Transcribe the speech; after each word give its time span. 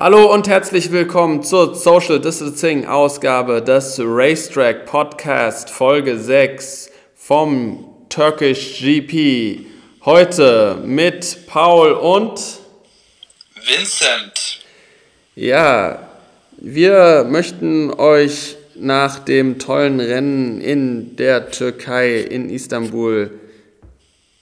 Hallo 0.00 0.32
und 0.32 0.46
herzlich 0.46 0.92
willkommen 0.92 1.42
zur 1.42 1.74
Social 1.74 2.20
Distancing 2.20 2.86
Ausgabe 2.86 3.60
des 3.60 4.00
Racetrack 4.00 4.86
Podcast 4.86 5.70
Folge 5.70 6.16
6 6.16 6.88
vom 7.16 7.84
Turkish 8.08 8.78
GP. 8.78 9.66
Heute 10.04 10.78
mit 10.84 11.48
Paul 11.48 11.94
und 11.94 12.40
Vincent. 13.56 14.60
Ja, 15.34 16.08
wir 16.58 17.26
möchten 17.28 17.92
euch 17.92 18.56
nach 18.76 19.18
dem 19.18 19.58
tollen 19.58 19.98
Rennen 19.98 20.60
in 20.60 21.16
der 21.16 21.50
Türkei, 21.50 22.20
in 22.20 22.50
Istanbul, 22.50 23.32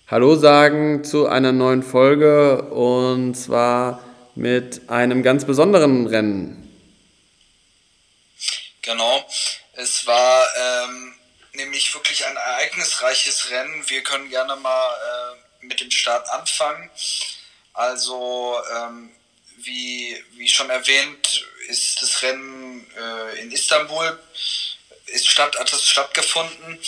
Hallo 0.06 0.36
sagen 0.36 1.02
zu 1.02 1.26
einer 1.26 1.52
neuen 1.52 1.82
Folge 1.82 2.60
und 2.64 3.34
zwar 3.38 4.05
mit 4.36 4.88
einem 4.88 5.22
ganz 5.22 5.44
besonderen 5.44 6.06
Rennen. 6.06 6.62
Genau, 8.82 9.26
es 9.72 10.06
war 10.06 10.46
ähm, 10.56 11.14
nämlich 11.54 11.92
wirklich 11.94 12.24
ein 12.24 12.36
ereignisreiches 12.36 13.50
Rennen. 13.50 13.88
Wir 13.88 14.02
können 14.02 14.30
gerne 14.30 14.54
mal 14.56 14.92
äh, 14.92 15.66
mit 15.66 15.80
dem 15.80 15.90
Start 15.90 16.28
anfangen. 16.30 16.90
Also, 17.72 18.56
ähm, 18.76 19.10
wie, 19.58 20.22
wie 20.32 20.48
schon 20.48 20.70
erwähnt, 20.70 21.44
ist 21.68 22.00
das 22.02 22.22
Rennen 22.22 22.86
äh, 22.96 23.40
in 23.40 23.50
Istanbul 23.50 24.18
ist 25.06 25.28
statt, 25.28 25.56
hat 25.58 25.72
es 25.72 25.88
stattgefunden 25.88 26.80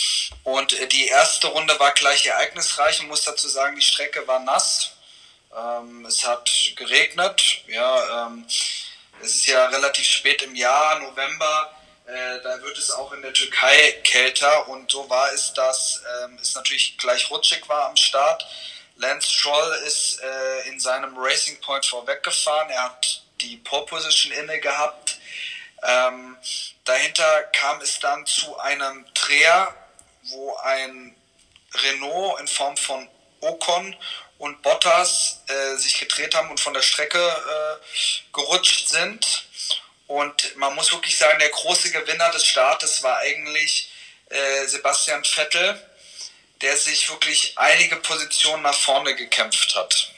und 0.43 0.75
die 0.91 1.07
erste 1.07 1.47
Runde 1.47 1.79
war 1.79 1.93
gleich 1.93 2.25
ereignisreich. 2.25 2.99
Man 2.99 3.07
muss 3.07 3.23
dazu 3.23 3.47
sagen, 3.47 3.75
die 3.77 3.81
Strecke 3.81 4.27
war 4.27 4.39
nass. 4.39 4.91
Ähm, 5.55 6.05
es 6.05 6.25
hat 6.25 6.49
geregnet. 6.75 7.63
Ja, 7.67 8.27
ähm, 8.27 8.45
es 9.21 9.35
ist 9.35 9.47
ja 9.47 9.65
relativ 9.67 10.05
spät 10.05 10.41
im 10.43 10.55
Jahr, 10.55 10.99
November. 10.99 11.73
Äh, 12.05 12.41
da 12.41 12.61
wird 12.61 12.77
es 12.77 12.91
auch 12.91 13.11
in 13.13 13.21
der 13.21 13.33
Türkei 13.33 13.91
kälter 14.03 14.67
und 14.67 14.91
so 14.91 15.09
war 15.09 15.31
es, 15.31 15.53
dass 15.53 16.01
ähm, 16.23 16.39
es 16.41 16.55
natürlich 16.55 16.97
gleich 16.97 17.29
rutschig 17.29 17.67
war 17.69 17.85
am 17.89 17.95
Start. 17.95 18.45
Lance 18.95 19.31
Stroll 19.31 19.71
ist 19.85 20.19
äh, 20.21 20.69
in 20.69 20.79
seinem 20.79 21.15
Racing 21.17 21.59
Point 21.61 21.85
vorweggefahren. 21.85 22.69
Er 22.69 22.83
hat 22.83 23.23
die 23.41 23.57
Pole 23.57 23.85
Position 23.85 24.33
inne 24.33 24.59
gehabt. 24.59 25.19
Ähm, 25.83 26.37
dahinter 26.83 27.43
kam 27.53 27.79
es 27.81 27.99
dann 27.99 28.25
zu 28.25 28.57
einem 28.59 29.05
Dreher, 29.13 29.73
wo 30.23 30.55
ein 30.57 31.15
Renault 31.73 32.39
in 32.41 32.47
Form 32.47 32.75
von 32.75 33.07
Ocon 33.41 33.95
und 34.39 34.61
Bottas 34.63 35.43
äh, 35.47 35.77
sich 35.77 35.99
gedreht 35.99 36.33
haben 36.33 36.49
und 36.49 36.59
von 36.59 36.73
der 36.73 36.81
Strecke 36.81 37.19
äh, 37.19 38.33
gerutscht 38.33 38.89
sind. 38.89 39.45
Und 40.07 40.57
man 40.57 40.73
muss 40.73 40.91
wirklich 40.91 41.15
sagen, 41.17 41.37
der 41.39 41.49
große 41.49 41.91
Gewinner 41.91 42.31
des 42.31 42.45
Startes 42.45 43.03
war 43.03 43.17
eigentlich 43.19 43.91
äh, 44.29 44.65
Sebastian 44.65 45.23
Vettel, 45.23 45.79
der 46.61 46.75
sich 46.75 47.09
wirklich 47.09 47.53
einige 47.57 47.97
Positionen 47.97 48.63
nach 48.63 48.73
vorne 48.73 49.13
gekämpft 49.15 49.75
hat. 49.75 50.11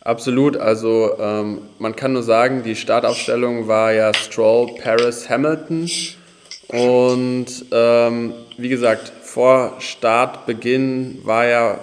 Absolut, 0.00 0.56
also 0.56 1.16
ähm, 1.20 1.70
man 1.78 1.94
kann 1.94 2.14
nur 2.14 2.24
sagen, 2.24 2.64
die 2.64 2.74
Startaufstellung 2.74 3.68
war 3.68 3.92
ja 3.92 4.12
Stroll, 4.12 4.74
Paris, 4.82 5.28
Hamilton. 5.28 5.88
Und 6.68 7.46
ähm, 7.70 8.34
wie 8.56 8.68
gesagt, 8.68 9.12
vor 9.24 9.80
Startbeginn 9.80 11.24
war 11.24 11.46
ja 11.46 11.78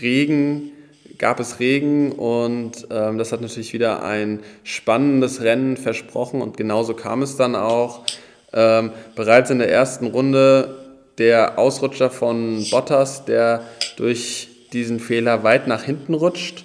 Regen, 0.00 0.77
gab 1.18 1.40
es 1.40 1.60
Regen 1.60 2.12
und 2.12 2.86
ähm, 2.90 3.18
das 3.18 3.32
hat 3.32 3.40
natürlich 3.40 3.72
wieder 3.72 4.04
ein 4.04 4.40
spannendes 4.62 5.42
Rennen 5.42 5.76
versprochen 5.76 6.40
und 6.40 6.56
genauso 6.56 6.94
kam 6.94 7.22
es 7.22 7.36
dann 7.36 7.56
auch. 7.56 8.04
Ähm, 8.52 8.92
bereits 9.14 9.50
in 9.50 9.58
der 9.58 9.70
ersten 9.70 10.06
Runde 10.06 10.76
der 11.18 11.58
Ausrutscher 11.58 12.10
von 12.10 12.64
Bottas, 12.70 13.24
der 13.24 13.62
durch 13.96 14.48
diesen 14.72 15.00
Fehler 15.00 15.42
weit 15.42 15.66
nach 15.66 15.82
hinten 15.82 16.14
rutscht. 16.14 16.64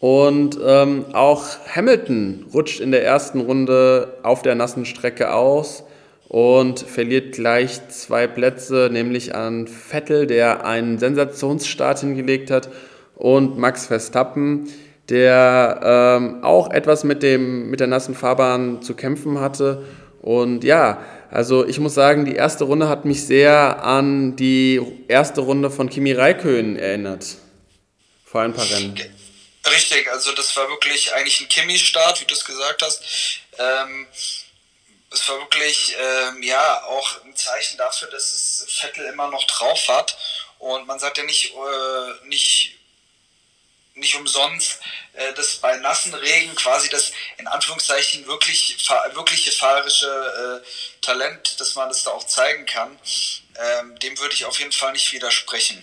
Und 0.00 0.58
ähm, 0.64 1.06
auch 1.12 1.44
Hamilton 1.74 2.46
rutscht 2.54 2.78
in 2.78 2.92
der 2.92 3.04
ersten 3.04 3.40
Runde 3.40 4.18
auf 4.22 4.42
der 4.42 4.54
nassen 4.54 4.84
Strecke 4.84 5.34
aus 5.34 5.82
und 6.28 6.78
verliert 6.80 7.34
gleich 7.34 7.88
zwei 7.88 8.28
Plätze, 8.28 8.90
nämlich 8.92 9.34
an 9.34 9.66
Vettel, 9.66 10.26
der 10.28 10.64
einen 10.64 10.98
Sensationsstart 10.98 12.00
hingelegt 12.00 12.50
hat, 12.50 12.68
und 13.18 13.58
Max 13.58 13.86
Verstappen, 13.86 14.72
der 15.08 15.80
ähm, 15.82 16.44
auch 16.44 16.70
etwas 16.70 17.04
mit, 17.04 17.22
dem, 17.22 17.70
mit 17.70 17.80
der 17.80 17.86
nassen 17.86 18.14
Fahrbahn 18.14 18.82
zu 18.82 18.94
kämpfen 18.94 19.40
hatte. 19.40 19.84
Und 20.22 20.64
ja, 20.64 21.04
also 21.30 21.66
ich 21.66 21.78
muss 21.78 21.94
sagen, 21.94 22.24
die 22.24 22.34
erste 22.34 22.64
Runde 22.64 22.88
hat 22.88 23.04
mich 23.04 23.26
sehr 23.26 23.82
an 23.82 24.36
die 24.36 24.80
erste 25.08 25.40
Runde 25.42 25.70
von 25.70 25.90
Kimi 25.90 26.12
Raikön 26.12 26.76
erinnert. 26.76 27.36
Vor 28.24 28.42
ein 28.42 28.54
paar 28.54 28.68
Rennen. 28.68 28.94
Richtig, 29.70 30.10
also 30.10 30.32
das 30.32 30.56
war 30.56 30.68
wirklich 30.68 31.12
eigentlich 31.14 31.40
ein 31.40 31.48
Kimi-Start, 31.48 32.20
wie 32.20 32.24
du 32.24 32.34
es 32.34 32.44
gesagt 32.44 32.82
hast. 32.82 33.02
Ähm, 33.58 34.06
es 35.10 35.28
war 35.28 35.38
wirklich 35.38 35.96
ähm, 35.98 36.42
ja 36.42 36.84
auch 36.84 37.24
ein 37.24 37.34
Zeichen 37.34 37.76
dafür, 37.76 38.08
dass 38.08 38.24
es 38.30 38.66
Vettel 38.80 39.06
immer 39.06 39.30
noch 39.30 39.44
drauf 39.44 39.88
hat. 39.88 40.16
Und 40.58 40.86
man 40.86 40.98
sagt 40.98 41.18
ja 41.18 41.24
nicht, 41.24 41.52
äh, 41.54 42.26
nicht, 42.26 42.77
nicht 43.98 44.16
umsonst, 44.16 44.80
äh, 45.14 45.32
dass 45.34 45.56
bei 45.56 45.76
nassen 45.78 46.14
Regen 46.14 46.54
quasi 46.54 46.88
das 46.88 47.12
in 47.38 47.46
Anführungszeichen 47.46 48.26
wirklich, 48.26 48.76
wirkliche 49.14 49.52
fahrerische 49.52 50.06
äh, 50.06 50.66
Talent, 51.02 51.60
dass 51.60 51.74
man 51.74 51.88
das 51.88 52.04
da 52.04 52.10
auch 52.10 52.26
zeigen 52.26 52.66
kann, 52.66 52.98
ähm, 53.56 53.98
dem 53.98 54.18
würde 54.18 54.34
ich 54.34 54.44
auf 54.44 54.58
jeden 54.58 54.72
Fall 54.72 54.92
nicht 54.92 55.12
widersprechen. 55.12 55.82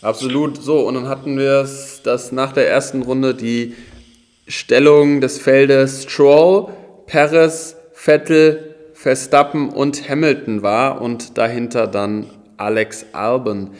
Absolut 0.00 0.62
so. 0.62 0.80
Und 0.80 0.94
dann 0.94 1.08
hatten 1.08 1.38
wir 1.38 1.60
es, 1.60 2.02
dass 2.02 2.30
nach 2.30 2.52
der 2.52 2.68
ersten 2.68 3.02
Runde 3.02 3.34
die 3.34 3.76
Stellung 4.46 5.20
des 5.20 5.38
Feldes 5.38 6.04
Stroll, 6.04 6.72
Perez, 7.06 7.74
Vettel, 7.92 8.76
Verstappen 8.94 9.70
und 9.70 10.08
Hamilton 10.08 10.62
war 10.62 11.00
und 11.00 11.36
dahinter 11.38 11.86
dann 11.86 12.30
Alex 12.56 13.06
Albon. 13.12 13.76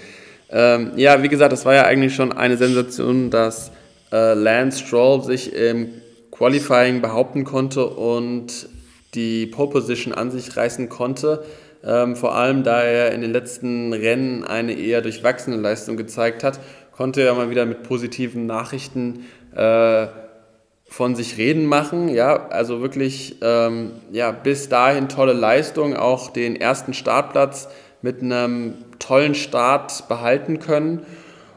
Ähm, 0.51 0.93
ja, 0.97 1.23
wie 1.23 1.29
gesagt, 1.29 1.53
das 1.53 1.65
war 1.65 1.75
ja 1.75 1.85
eigentlich 1.85 2.15
schon 2.15 2.33
eine 2.33 2.57
Sensation, 2.57 3.31
dass 3.31 3.71
äh, 4.13 4.35
Lance 4.35 4.85
Stroll 4.85 5.23
sich 5.23 5.53
im 5.53 5.89
Qualifying 6.31 7.01
behaupten 7.01 7.45
konnte 7.45 7.87
und 7.87 8.69
die 9.15 9.47
Pole 9.47 9.71
Position 9.71 10.15
an 10.15 10.31
sich 10.31 10.57
reißen 10.57 10.89
konnte. 10.89 11.45
Ähm, 11.85 12.17
vor 12.17 12.35
allem, 12.35 12.65
da 12.65 12.83
er 12.83 13.13
in 13.13 13.21
den 13.21 13.33
letzten 13.33 13.93
Rennen 13.93 14.45
eine 14.45 14.73
eher 14.73 15.01
durchwachsene 15.01 15.57
Leistung 15.57 15.97
gezeigt 15.97 16.45
hat, 16.45 16.61
konnte 16.93 17.23
er 17.23 17.35
mal 17.35 17.51
wieder 17.51 17.67
mit 17.67 17.83
positiven 17.83 18.47
Nachrichten 18.47 19.27
äh, 19.55 20.07
von 20.87 21.15
sich 21.15 21.37
reden 21.37 21.67
machen. 21.67 22.09
Ja, 22.09 22.49
also 22.49 22.81
wirklich 22.81 23.37
ähm, 23.43 23.93
ja, 24.11 24.33
bis 24.33 24.69
dahin 24.69 25.09
tolle 25.09 25.35
Leistung, 25.35 25.95
auch 25.95 26.31
den 26.31 26.57
ersten 26.57 26.95
Startplatz 26.95 27.69
mit 28.03 28.23
einem 28.23 28.75
tollen 28.99 29.35
Start 29.35 30.09
behalten 30.09 30.59
können. 30.59 31.07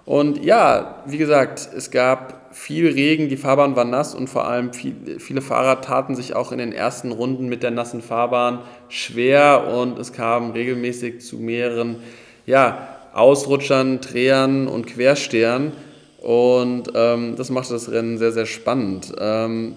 Und 0.06 0.44
ja, 0.44 1.04
wie 1.06 1.18
gesagt, 1.18 1.70
es 1.76 1.92
gab 1.92 2.42
viel 2.54 2.88
Regen, 2.88 3.30
die 3.30 3.38
Fahrbahn 3.38 3.76
war 3.76 3.86
nass 3.86 4.14
und 4.14 4.28
vor 4.28 4.48
allem 4.48 4.74
viel, 4.74 5.20
viele 5.20 5.42
Fahrer 5.42 5.82
taten 5.82 6.16
sich 6.16 6.36
auch 6.36 6.52
in 6.52 6.58
den 6.58 6.74
ersten 6.74 7.12
Runden 7.12 7.48
mit 7.48 7.64
der 7.64 7.72
nassen 7.72 8.02
Fahrbahn 8.02 8.60
schwer 8.90 9.68
und 9.74 9.98
es 10.00 10.12
kam 10.12 10.52
regelmäßig 10.52 11.22
zu 11.22 11.38
mehreren 11.38 11.98
ja, 12.46 12.98
Ausrutschern, 13.14 14.02
Drehern 14.02 14.68
und 14.68 14.88
Querstehern 14.88 15.72
und 16.20 16.92
ähm, 16.94 17.36
das 17.38 17.50
machte 17.50 17.74
das 17.74 17.92
Rennen 17.92 18.18
sehr, 18.18 18.32
sehr 18.32 18.46
spannend. 18.46 19.14
Ähm, 19.18 19.76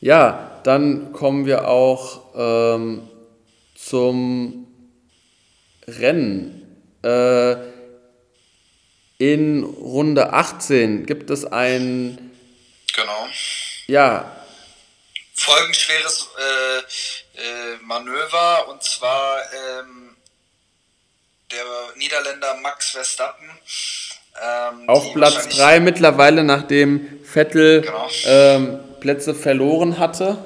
ja, 0.00 0.50
dann 0.64 1.12
kommen 1.12 1.46
wir 1.46 1.68
auch 1.68 2.20
ähm, 2.36 3.02
zum 3.74 4.65
Rennen. 5.86 6.62
Äh, 7.02 7.56
in 9.18 9.64
Runde 9.64 10.32
18 10.32 11.06
gibt 11.06 11.30
es 11.30 11.44
ein. 11.44 12.30
Genau. 12.94 13.28
Ja. 13.86 14.30
Folgenschweres 15.34 16.28
äh, 16.38 16.78
äh, 17.40 17.76
Manöver 17.82 18.68
und 18.68 18.82
zwar 18.82 19.38
ähm, 19.78 20.16
der 21.50 21.64
Niederländer 21.96 22.54
Max 22.62 22.90
Verstappen. 22.90 23.48
Ähm, 24.42 24.88
Auf 24.88 25.14
Platz 25.14 25.48
3 25.48 25.80
mittlerweile, 25.80 26.44
nachdem 26.44 27.24
Vettel 27.24 27.82
genau. 27.82 28.08
ähm, 28.24 28.80
Plätze 29.00 29.34
verloren 29.34 29.98
hatte. 29.98 30.38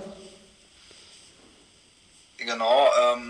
Genau. 2.37 2.89
Ähm, 3.15 3.30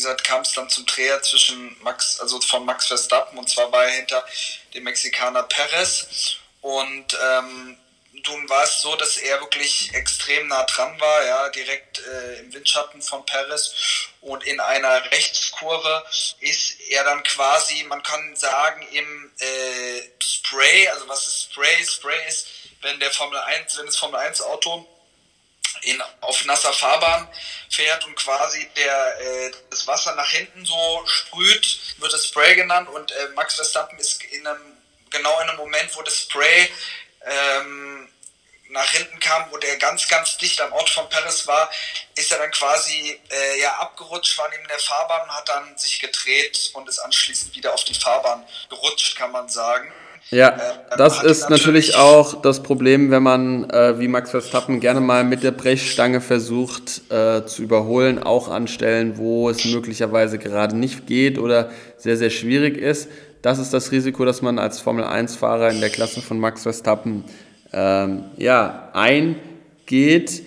gesagt, 0.00 0.24
kam 0.24 0.42
es 0.42 0.52
dann 0.52 0.68
zum 0.68 0.86
Dreher 0.86 1.22
zwischen 1.22 1.76
Max, 1.82 2.20
also 2.20 2.40
von 2.40 2.64
Max 2.64 2.86
Verstappen 2.86 3.38
und 3.38 3.48
zwar 3.48 3.70
war 3.70 3.84
er 3.84 3.92
hinter 3.92 4.24
dem 4.74 4.84
Mexikaner 4.84 5.42
Perez. 5.44 6.36
Und 6.62 7.16
ähm, 7.22 7.78
nun 8.26 8.48
war 8.48 8.64
es 8.64 8.82
so, 8.82 8.96
dass 8.96 9.16
er 9.16 9.40
wirklich 9.40 9.94
extrem 9.94 10.48
nah 10.48 10.64
dran 10.64 11.00
war, 11.00 11.24
ja, 11.24 11.48
direkt 11.50 12.00
äh, 12.00 12.40
im 12.40 12.52
Windschatten 12.52 13.00
von 13.00 13.24
Paris 13.24 14.10
und 14.20 14.44
in 14.44 14.60
einer 14.60 15.10
Rechtskurve 15.10 16.04
ist 16.40 16.80
er 16.88 17.04
dann 17.04 17.22
quasi, 17.22 17.84
man 17.84 18.02
kann 18.02 18.36
sagen, 18.36 18.86
im 18.92 19.32
äh, 19.38 20.02
Spray, 20.22 20.88
also 20.88 21.08
was 21.08 21.26
ist 21.26 21.42
Spray? 21.44 21.86
Spray 21.86 22.28
ist, 22.28 22.48
wenn 22.82 23.00
der 23.00 23.10
Formel 23.10 23.38
1, 23.38 23.78
wenn 23.78 23.86
das 23.86 23.96
Formel 23.96 24.20
1 24.20 24.42
Auto 24.42 24.86
in, 25.82 26.02
auf 26.20 26.44
nasser 26.44 26.72
Fahrbahn 26.72 27.28
fährt 27.70 28.04
und 28.06 28.16
quasi 28.16 28.68
der, 28.76 29.20
äh, 29.20 29.50
das 29.70 29.86
Wasser 29.86 30.14
nach 30.14 30.28
hinten 30.30 30.64
so 30.64 31.02
sprüht, 31.06 31.80
wird 31.98 32.12
das 32.12 32.26
Spray 32.26 32.54
genannt 32.54 32.88
und 32.88 33.10
äh, 33.12 33.28
Max 33.34 33.54
Verstappen 33.54 33.98
ist 33.98 34.22
in 34.24 34.46
einem, 34.46 34.76
genau 35.10 35.40
in 35.40 35.48
einem 35.48 35.58
Moment, 35.58 35.94
wo 35.96 36.02
das 36.02 36.18
Spray 36.18 36.70
ähm, 37.24 38.08
nach 38.70 38.88
hinten 38.90 39.18
kam, 39.18 39.50
wo 39.50 39.56
der 39.56 39.76
ganz, 39.78 40.06
ganz 40.08 40.36
dicht 40.38 40.60
am 40.60 40.72
Ort 40.72 40.90
von 40.90 41.08
Paris 41.08 41.46
war, 41.46 41.70
ist 42.14 42.30
er 42.30 42.38
dann 42.38 42.50
quasi 42.52 43.20
äh, 43.30 43.60
ja, 43.60 43.76
abgerutscht, 43.78 44.38
war 44.38 44.48
neben 44.50 44.66
der 44.68 44.78
Fahrbahn 44.78 45.28
hat 45.30 45.48
dann 45.48 45.76
sich 45.76 45.98
gedreht 45.98 46.70
und 46.74 46.88
ist 46.88 46.98
anschließend 47.00 47.54
wieder 47.54 47.74
auf 47.74 47.84
die 47.84 47.94
Fahrbahn 47.94 48.46
gerutscht, 48.68 49.16
kann 49.16 49.32
man 49.32 49.48
sagen. 49.48 49.92
Ja, 50.30 50.50
äh, 50.50 50.58
das 50.96 51.22
ist 51.22 51.50
natürlich 51.50 51.96
auch 51.96 52.42
das 52.42 52.62
Problem, 52.62 53.10
wenn 53.10 53.22
man 53.22 53.68
äh, 53.70 53.98
wie 53.98 54.08
Max 54.08 54.30
Verstappen 54.30 54.78
gerne 54.78 55.00
mal 55.00 55.24
mit 55.24 55.42
der 55.42 55.50
Brechstange 55.50 56.20
versucht 56.20 57.10
äh, 57.10 57.44
zu 57.46 57.62
überholen, 57.62 58.22
auch 58.22 58.48
an 58.48 58.68
Stellen, 58.68 59.16
wo 59.16 59.48
es 59.48 59.64
möglicherweise 59.64 60.38
gerade 60.38 60.76
nicht 60.76 61.06
geht 61.06 61.38
oder 61.38 61.70
sehr, 61.96 62.16
sehr 62.16 62.30
schwierig 62.30 62.76
ist. 62.76 63.08
Das 63.42 63.58
ist 63.58 63.72
das 63.72 63.90
Risiko, 63.90 64.24
das 64.24 64.42
man 64.42 64.58
als 64.58 64.80
Formel-1-Fahrer 64.80 65.70
in 65.70 65.80
der 65.80 65.90
Klasse 65.90 66.20
von 66.20 66.38
Max 66.38 66.62
Verstappen 66.62 67.24
ähm, 67.72 68.24
ja, 68.36 68.90
eingeht. 68.92 70.42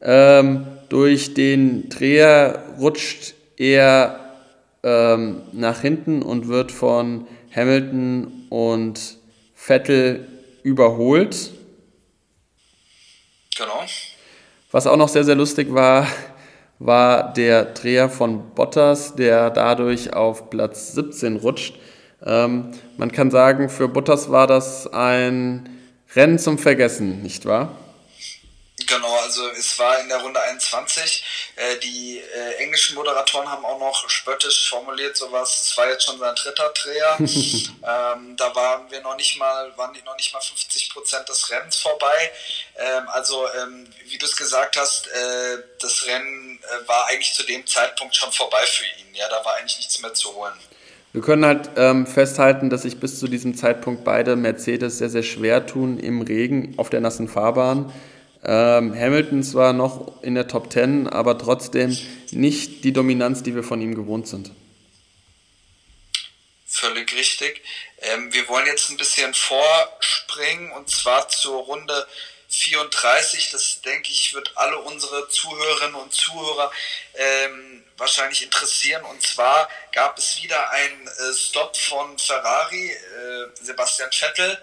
Ähm, 0.00 0.66
durch 0.88 1.34
den 1.34 1.90
Dreher 1.90 2.62
rutscht 2.80 3.34
er 3.58 4.18
ähm, 4.82 5.42
nach 5.52 5.82
hinten 5.82 6.22
und 6.22 6.48
wird 6.48 6.72
von 6.72 7.26
Hamilton 7.54 8.46
und 8.48 9.17
Vettel 9.68 10.26
überholt. 10.62 11.50
Genau. 13.54 13.84
Was 14.70 14.86
auch 14.86 14.96
noch 14.96 15.10
sehr, 15.10 15.24
sehr 15.24 15.34
lustig 15.34 15.74
war, 15.74 16.06
war 16.78 17.34
der 17.34 17.66
Dreher 17.66 18.08
von 18.08 18.54
Bottas, 18.54 19.14
der 19.14 19.50
dadurch 19.50 20.14
auf 20.14 20.48
Platz 20.48 20.92
17 20.94 21.36
rutscht. 21.36 21.78
Ähm, 22.24 22.70
man 22.96 23.12
kann 23.12 23.30
sagen, 23.30 23.68
für 23.68 23.88
Bottas 23.88 24.30
war 24.30 24.46
das 24.46 24.90
ein 24.90 25.68
Rennen 26.16 26.38
zum 26.38 26.56
Vergessen, 26.56 27.22
nicht 27.22 27.44
wahr? 27.44 27.72
Genau, 28.88 29.14
also 29.18 29.46
es 29.50 29.78
war 29.78 30.00
in 30.00 30.08
der 30.08 30.18
Runde 30.18 30.40
21. 30.40 31.52
Äh, 31.56 31.76
die 31.76 32.18
äh, 32.18 32.54
englischen 32.54 32.94
Moderatoren 32.94 33.46
haben 33.46 33.64
auch 33.64 33.78
noch 33.78 34.08
spöttisch 34.08 34.70
formuliert 34.70 35.14
sowas. 35.14 35.60
Es 35.62 35.76
war 35.76 35.88
jetzt 35.88 36.04
schon 36.04 36.18
sein 36.18 36.34
dritter 36.34 36.70
Dreher. 36.70 37.16
ähm, 37.20 38.36
da 38.36 38.54
waren 38.54 38.90
wir 38.90 39.02
noch 39.02 39.16
nicht 39.16 39.38
mal, 39.38 39.76
waren 39.76 39.92
die 39.92 40.02
noch 40.02 40.16
nicht 40.16 40.32
mal 40.32 40.40
50 40.40 40.90
Prozent 40.90 41.28
des 41.28 41.50
Rennens 41.50 41.76
vorbei. 41.76 42.32
Ähm, 42.76 43.08
also 43.08 43.46
ähm, 43.60 43.86
wie 44.06 44.16
du 44.16 44.24
es 44.24 44.34
gesagt 44.34 44.78
hast, 44.78 45.06
äh, 45.08 45.58
das 45.80 46.06
Rennen 46.06 46.58
äh, 46.62 46.88
war 46.88 47.08
eigentlich 47.08 47.34
zu 47.34 47.42
dem 47.42 47.66
Zeitpunkt 47.66 48.16
schon 48.16 48.32
vorbei 48.32 48.64
für 48.64 48.84
ihn. 48.84 49.14
Ja, 49.14 49.28
da 49.28 49.44
war 49.44 49.56
eigentlich 49.56 49.76
nichts 49.76 50.00
mehr 50.00 50.14
zu 50.14 50.34
holen. 50.34 50.54
Wir 51.12 51.20
können 51.20 51.44
halt 51.44 51.70
ähm, 51.76 52.06
festhalten, 52.06 52.70
dass 52.70 52.82
sich 52.82 53.00
bis 53.00 53.18
zu 53.18 53.28
diesem 53.28 53.54
Zeitpunkt 53.54 54.04
beide 54.04 54.34
Mercedes 54.36 54.98
sehr, 54.98 55.10
sehr 55.10 55.22
schwer 55.22 55.66
tun 55.66 55.98
im 55.98 56.22
Regen 56.22 56.74
auf 56.78 56.88
der 56.88 57.00
nassen 57.00 57.28
Fahrbahn. 57.28 57.92
Ähm, 58.44 58.94
Hamilton 58.94 59.42
zwar 59.42 59.72
noch 59.72 60.22
in 60.22 60.34
der 60.34 60.46
Top 60.46 60.72
10, 60.72 61.08
aber 61.08 61.38
trotzdem 61.38 61.96
nicht 62.30 62.84
die 62.84 62.92
Dominanz, 62.92 63.42
die 63.42 63.54
wir 63.54 63.64
von 63.64 63.80
ihm 63.80 63.94
gewohnt 63.94 64.28
sind. 64.28 64.52
Völlig 66.66 67.12
richtig. 67.14 67.62
Ähm, 68.00 68.32
wir 68.32 68.46
wollen 68.48 68.66
jetzt 68.66 68.90
ein 68.90 68.96
bisschen 68.96 69.34
vorspringen 69.34 70.70
und 70.72 70.88
zwar 70.88 71.28
zur 71.28 71.62
Runde 71.62 72.06
34. 72.48 73.50
Das 73.50 73.80
denke 73.82 74.10
ich, 74.10 74.34
wird 74.34 74.52
alle 74.56 74.78
unsere 74.78 75.28
Zuhörerinnen 75.28 75.96
und 75.96 76.12
Zuhörer 76.12 76.70
ähm, 77.14 77.84
wahrscheinlich 77.96 78.42
interessieren. 78.42 79.04
Und 79.04 79.22
zwar 79.22 79.68
gab 79.92 80.18
es 80.18 80.42
wieder 80.42 80.70
einen 80.70 81.06
äh, 81.08 81.34
Stop 81.34 81.76
von 81.76 82.18
Ferrari, 82.18 82.90
äh, 82.90 83.46
Sebastian 83.60 84.10
Vettel. 84.12 84.58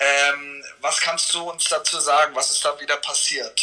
Ähm, 0.00 0.62
was 0.80 1.00
kannst 1.00 1.34
du 1.34 1.40
uns 1.50 1.68
dazu 1.68 1.98
sagen? 1.98 2.32
Was 2.34 2.52
ist 2.52 2.64
da 2.64 2.80
wieder 2.80 2.96
passiert? 2.96 3.60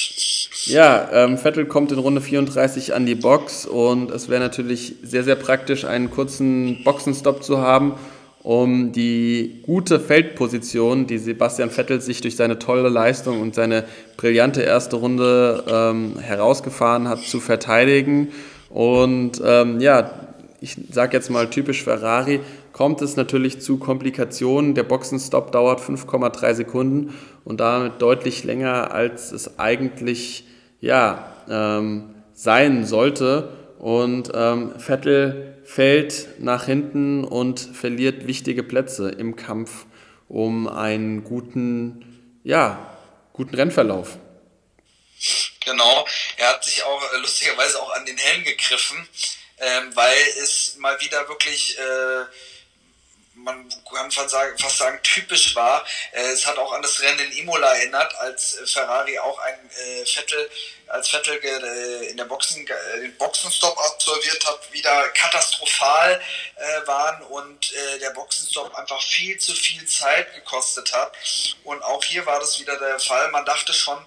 Ja, 0.65 1.09
ähm, 1.11 1.37
Vettel 1.37 1.65
kommt 1.65 1.91
in 1.91 1.99
Runde 1.99 2.21
34 2.21 2.93
an 2.93 3.05
die 3.05 3.15
Box 3.15 3.65
und 3.65 4.11
es 4.11 4.27
wäre 4.27 4.41
natürlich 4.41 4.95
sehr, 5.01 5.23
sehr 5.23 5.35
praktisch, 5.35 5.85
einen 5.85 6.11
kurzen 6.11 6.83
Boxenstopp 6.83 7.43
zu 7.43 7.59
haben 7.59 7.97
um 8.45 8.91
die 8.91 9.63
gute 9.63 9.99
Feldposition, 9.99 11.07
die 11.07 11.17
Sebastian 11.17 11.71
Vettel 11.71 11.99
sich 11.99 12.21
durch 12.21 12.35
seine 12.35 12.59
tolle 12.59 12.89
Leistung 12.89 13.41
und 13.41 13.55
seine 13.55 13.85
brillante 14.17 14.61
erste 14.61 14.97
Runde 14.97 15.63
ähm, 15.67 16.19
herausgefahren 16.19 17.09
hat, 17.09 17.23
zu 17.23 17.39
verteidigen. 17.39 18.31
Und 18.69 19.41
ähm, 19.43 19.79
ja, 19.79 20.11
ich 20.61 20.77
sage 20.91 21.17
jetzt 21.17 21.31
mal 21.31 21.49
typisch 21.49 21.83
Ferrari, 21.83 22.39
kommt 22.75 23.01
es 23.01 23.15
natürlich 23.15 23.61
zu 23.61 23.77
Komplikationen. 23.77 24.75
Der 24.75 24.83
Boxenstopp 24.83 25.53
dauert 25.53 25.79
5,3 25.79 26.55
Sekunden 26.55 27.17
und 27.45 27.61
damit 27.61 28.01
deutlich 28.01 28.43
länger, 28.43 28.91
als 28.91 29.31
es 29.31 29.57
eigentlich 29.57 30.43
ja, 30.81 31.33
ähm, 31.49 32.13
sein 32.33 32.85
sollte. 32.85 33.77
Und 33.79 34.29
ähm, 34.35 34.77
Vettel 34.77 35.57
fällt 35.63 36.27
nach 36.39 36.65
hinten 36.65 37.23
und 37.23 37.61
verliert 37.61 38.27
wichtige 38.27 38.61
Plätze 38.61 39.07
im 39.07 39.37
Kampf 39.37 39.85
um 40.27 40.67
einen 40.67 41.23
guten, 41.23 42.41
ja, 42.43 42.93
guten 43.31 43.55
Rennverlauf. 43.55 44.17
Genau, 45.63 46.05
er 46.35 46.49
hat 46.49 46.65
sich 46.65 46.83
auch 46.83 47.13
äh, 47.13 47.19
lustigerweise 47.19 47.81
auch 47.81 47.93
an 47.93 48.05
den 48.05 48.17
Helm 48.17 48.43
gegriffen, 48.43 48.97
ähm, 49.59 49.95
weil 49.95 50.17
es 50.43 50.75
mal 50.77 50.99
wieder 50.99 51.25
wirklich 51.29 51.77
äh, 51.79 52.25
man 53.35 53.69
kann 53.93 54.11
fast 54.11 54.29
sagen, 54.29 54.99
typisch 55.03 55.55
war. 55.55 55.85
Äh, 56.11 56.31
es 56.31 56.45
hat 56.45 56.57
auch 56.57 56.71
an 56.71 56.81
das 56.81 57.01
Rennen 57.01 57.19
in 57.19 57.39
Imola 57.39 57.75
erinnert, 57.75 58.15
als 58.15 58.57
Ferrari 58.65 59.19
auch 59.19 59.37
ein 59.39 59.69
äh, 59.69 60.05
Vettel, 60.05 60.49
als 60.87 61.09
Vettel 61.09 61.39
äh, 61.43 62.07
in 62.07 62.17
der 62.17 62.25
Boxen, 62.25 62.65
äh, 62.65 62.99
den 63.01 63.15
Boxenstopp 63.17 63.77
absolviert 63.77 64.45
hat, 64.45 64.71
wieder 64.73 65.09
katastrophal 65.09 66.21
äh, 66.55 66.87
waren 66.87 67.21
und 67.23 67.73
äh, 67.73 67.99
der 67.99 68.11
Boxenstopp 68.11 68.73
einfach 68.75 69.01
viel 69.01 69.37
zu 69.37 69.53
viel 69.53 69.85
Zeit 69.85 70.33
gekostet 70.35 70.93
hat. 70.93 71.13
Und 71.63 71.81
auch 71.83 72.03
hier 72.03 72.25
war 72.25 72.39
das 72.39 72.59
wieder 72.59 72.77
der 72.77 72.99
Fall. 72.99 73.29
Man 73.31 73.45
dachte 73.45 73.73
schon 73.73 73.97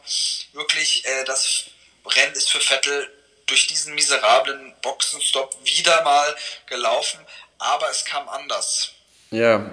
wirklich, 0.52 1.04
das 1.26 1.64
Rennen 2.04 2.32
ist 2.32 2.50
für 2.50 2.60
Vettel 2.60 3.12
durch 3.46 3.66
diesen 3.66 3.94
miserablen 3.94 4.74
Boxenstopp 4.82 5.56
wieder 5.64 6.02
mal 6.02 6.36
gelaufen, 6.66 7.24
aber 7.58 7.90
es 7.90 8.04
kam 8.04 8.28
anders. 8.28 8.92
Ja, 9.30 9.70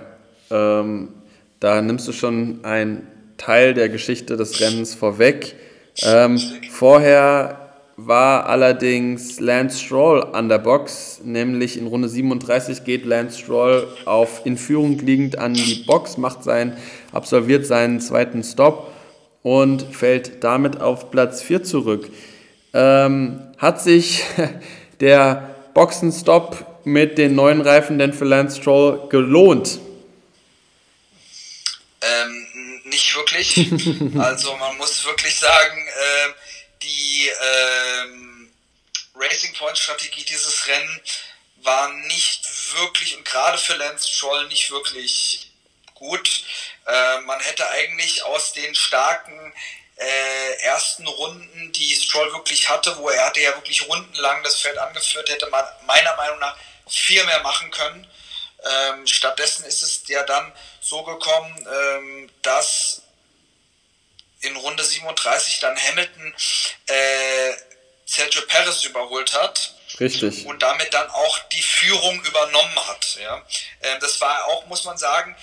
ähm, 0.51 1.09
da 1.59 1.81
nimmst 1.81 2.07
du 2.07 2.11
schon 2.11 2.59
einen 2.63 3.07
Teil 3.37 3.73
der 3.73 3.89
Geschichte 3.89 4.37
des 4.37 4.59
Rennens 4.59 4.93
vorweg. 4.95 5.55
Ähm, 6.03 6.39
vorher 6.71 7.65
war 7.97 8.47
allerdings 8.47 9.39
Lance 9.39 9.79
Stroll 9.79 10.21
an 10.33 10.49
der 10.49 10.57
Box, 10.57 11.21
nämlich 11.23 11.77
in 11.77 11.87
Runde 11.87 12.09
37 12.09 12.83
geht 12.83 13.05
Lance 13.05 13.39
Stroll 13.39 13.87
auf 14.03 14.45
in 14.45 14.57
Führung 14.57 14.99
liegend 14.99 15.37
an 15.37 15.53
die 15.53 15.85
Box, 15.87 16.17
macht 16.17 16.43
sein, 16.43 16.75
absolviert 17.13 17.65
seinen 17.65 18.01
zweiten 18.01 18.43
Stop 18.43 18.91
und 19.43 19.83
fällt 19.83 20.43
damit 20.43 20.81
auf 20.81 21.11
Platz 21.11 21.41
4 21.41 21.63
zurück. 21.63 22.09
Ähm, 22.73 23.39
hat 23.57 23.81
sich 23.81 24.25
der 24.99 25.55
Boxenstopp 25.73 26.74
mit 26.85 27.17
den 27.17 27.35
neuen 27.35 27.61
Reifen 27.61 27.99
denn 27.99 28.13
für 28.13 28.25
Lance 28.25 28.61
Stroll 28.61 29.09
gelohnt? 29.09 29.79
Ähm, 32.01 32.81
nicht 32.85 33.15
wirklich. 33.15 33.57
also 34.19 34.55
man 34.57 34.77
muss 34.77 35.03
wirklich 35.05 35.35
sagen, 35.37 35.87
äh, 35.87 36.33
die 36.83 37.27
äh, 37.27 38.05
Racing 39.15 39.53
Point 39.53 39.77
Strategie 39.77 40.23
dieses 40.23 40.67
Rennen 40.67 41.01
war 41.57 41.91
nicht 42.07 42.47
wirklich 42.79 43.17
und 43.17 43.25
gerade 43.25 43.57
für 43.57 43.73
Lance 43.73 44.07
Stroll 44.07 44.47
nicht 44.47 44.69
wirklich 44.71 45.51
gut. 45.95 46.43
Äh, 46.85 47.21
man 47.21 47.39
hätte 47.39 47.67
eigentlich 47.69 48.23
aus 48.23 48.53
den 48.53 48.75
starken 48.75 49.53
äh, 49.97 50.63
ersten 50.63 51.07
Runden, 51.07 51.71
die 51.71 51.95
Stroll 51.95 52.31
wirklich 52.33 52.67
hatte, 52.69 52.97
wo 52.97 53.09
er 53.09 53.25
hatte 53.25 53.41
ja 53.41 53.53
wirklich 53.55 53.87
rundenlang 53.87 54.43
das 54.43 54.59
Feld 54.59 54.77
angeführt, 54.77 55.29
hätte 55.29 55.47
man 55.47 55.65
meiner 55.85 56.15
Meinung 56.15 56.39
nach 56.39 56.57
viel 56.87 57.23
mehr 57.23 57.41
machen 57.41 57.71
können. 57.71 58.07
Ähm, 58.63 59.07
stattdessen 59.07 59.65
ist 59.65 59.83
es 59.83 60.07
ja 60.07 60.23
dann 60.23 60.51
so 60.81 61.03
gekommen, 61.03 61.67
ähm, 61.71 62.29
dass 62.41 63.03
in 64.41 64.55
Runde 64.57 64.83
37 64.83 65.59
dann 65.59 65.77
Hamilton 65.77 66.33
äh, 66.87 67.53
Sergio 68.05 68.41
Perez 68.43 68.83
überholt 68.83 69.33
hat. 69.33 69.73
Richtig. 69.99 70.45
Und 70.45 70.61
damit 70.61 70.93
dann 70.93 71.09
auch 71.09 71.39
die 71.49 71.61
Führung 71.61 72.21
übernommen 72.23 72.87
hat. 72.87 73.17
Ja. 73.21 73.45
Äh, 73.79 73.99
das 73.99 74.19
war 74.19 74.45
auch, 74.45 74.65
muss 74.67 74.83
man 74.83 74.97
sagen, 74.97 75.35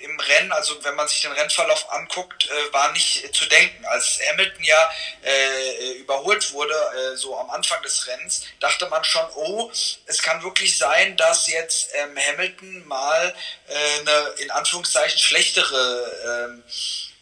im 0.00 0.18
Rennen, 0.18 0.52
also 0.52 0.82
wenn 0.84 0.94
man 0.94 1.08
sich 1.08 1.20
den 1.22 1.32
Rennverlauf 1.32 1.90
anguckt, 1.92 2.48
äh, 2.48 2.72
war 2.72 2.92
nicht 2.92 3.34
zu 3.34 3.46
denken. 3.46 3.84
Als 3.86 4.18
Hamilton 4.30 4.64
ja 4.64 4.90
äh, 5.22 5.92
überholt 5.98 6.52
wurde, 6.52 6.74
äh, 6.74 7.16
so 7.16 7.36
am 7.38 7.50
Anfang 7.50 7.82
des 7.82 8.06
Rennens, 8.06 8.44
dachte 8.60 8.86
man 8.88 9.04
schon, 9.04 9.26
oh, 9.34 9.70
es 10.06 10.22
kann 10.22 10.42
wirklich 10.42 10.76
sein, 10.76 11.16
dass 11.16 11.48
jetzt 11.48 11.90
ähm, 11.94 12.16
Hamilton 12.16 12.86
mal 12.86 13.34
äh, 13.68 14.00
eine 14.00 14.34
in 14.38 14.50
Anführungszeichen 14.50 15.18
schlechtere 15.18 16.48
ähm, 16.48 16.62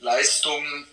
Leistung 0.00 0.86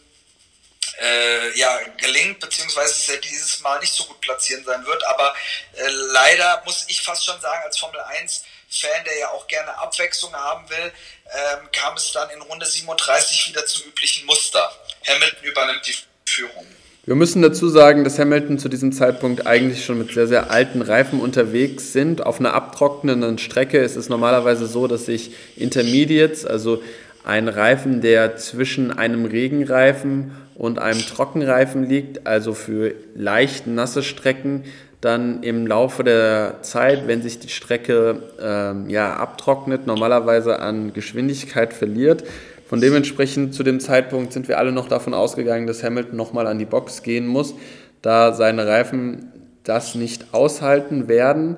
äh, 1.01 1.57
ja, 1.57 1.79
gelingt, 1.97 2.39
beziehungsweise 2.39 2.93
dass 2.93 3.09
er 3.09 3.21
dieses 3.21 3.59
Mal 3.61 3.79
nicht 3.79 3.93
so 3.93 4.03
gut 4.05 4.21
platzieren 4.21 4.63
sein 4.65 4.85
wird. 4.85 5.03
Aber 5.05 5.33
äh, 5.75 5.87
leider 5.87 6.61
muss 6.65 6.85
ich 6.87 7.01
fast 7.01 7.25
schon 7.25 7.39
sagen, 7.41 7.63
als 7.63 7.77
Formel 7.77 7.99
1 8.01 8.43
Fan, 8.69 9.03
der 9.05 9.17
ja 9.19 9.29
auch 9.31 9.47
gerne 9.47 9.75
Abwechslung 9.77 10.33
haben 10.33 10.69
will, 10.69 10.77
ähm, 11.25 11.69
kam 11.71 11.95
es 11.95 12.11
dann 12.11 12.29
in 12.29 12.41
Runde 12.41 12.65
37 12.65 13.49
wieder 13.49 13.65
zum 13.65 13.87
üblichen 13.87 14.25
Muster. 14.27 14.71
Hamilton 15.07 15.43
übernimmt 15.43 15.87
die 15.87 15.95
Führung. 16.29 16.67
Wir 17.05 17.15
müssen 17.15 17.41
dazu 17.41 17.67
sagen, 17.69 18.03
dass 18.03 18.19
Hamilton 18.19 18.59
zu 18.59 18.69
diesem 18.69 18.91
Zeitpunkt 18.91 19.47
eigentlich 19.47 19.83
schon 19.83 19.97
mit 19.97 20.13
sehr, 20.13 20.27
sehr 20.27 20.51
alten 20.51 20.83
Reifen 20.83 21.19
unterwegs 21.19 21.91
sind. 21.91 22.23
Auf 22.23 22.39
einer 22.39 22.53
abtrocknenden 22.53 23.39
Strecke 23.39 23.79
ist 23.79 23.95
es 23.95 24.09
normalerweise 24.09 24.67
so, 24.67 24.85
dass 24.85 25.07
sich 25.07 25.31
Intermediates, 25.55 26.45
also 26.45 26.83
ein 27.23 27.47
Reifen, 27.47 28.01
der 28.01 28.37
zwischen 28.37 28.95
einem 28.95 29.25
Regenreifen 29.25 30.35
und 30.53 30.77
einem 30.77 30.99
Trockenreifen 30.99 31.83
liegt, 31.83 32.27
also 32.27 32.53
für 32.53 32.93
leicht 33.15 33.65
nasse 33.65 34.03
Strecken, 34.03 34.65
dann 35.01 35.43
im 35.43 35.65
Laufe 35.65 36.03
der 36.03 36.57
Zeit, 36.61 37.07
wenn 37.07 37.21
sich 37.21 37.39
die 37.39 37.49
Strecke 37.49 38.21
ähm, 38.41 38.89
ja, 38.89 39.13
abtrocknet, 39.15 39.87
normalerweise 39.87 40.59
an 40.59 40.93
Geschwindigkeit 40.93 41.73
verliert. 41.73 42.23
Von 42.67 42.81
dementsprechend 42.81 43.53
zu 43.53 43.63
dem 43.63 43.79
Zeitpunkt 43.79 44.33
sind 44.33 44.47
wir 44.47 44.59
alle 44.59 44.71
noch 44.71 44.87
davon 44.87 45.13
ausgegangen, 45.13 45.67
dass 45.67 45.83
Hamilton 45.83 46.17
nochmal 46.17 46.47
an 46.47 46.59
die 46.59 46.65
Box 46.65 47.01
gehen 47.01 47.27
muss, 47.27 47.55
da 48.01 48.33
seine 48.33 48.67
Reifen 48.67 49.31
das 49.63 49.95
nicht 49.95 50.33
aushalten 50.33 51.07
werden. 51.07 51.57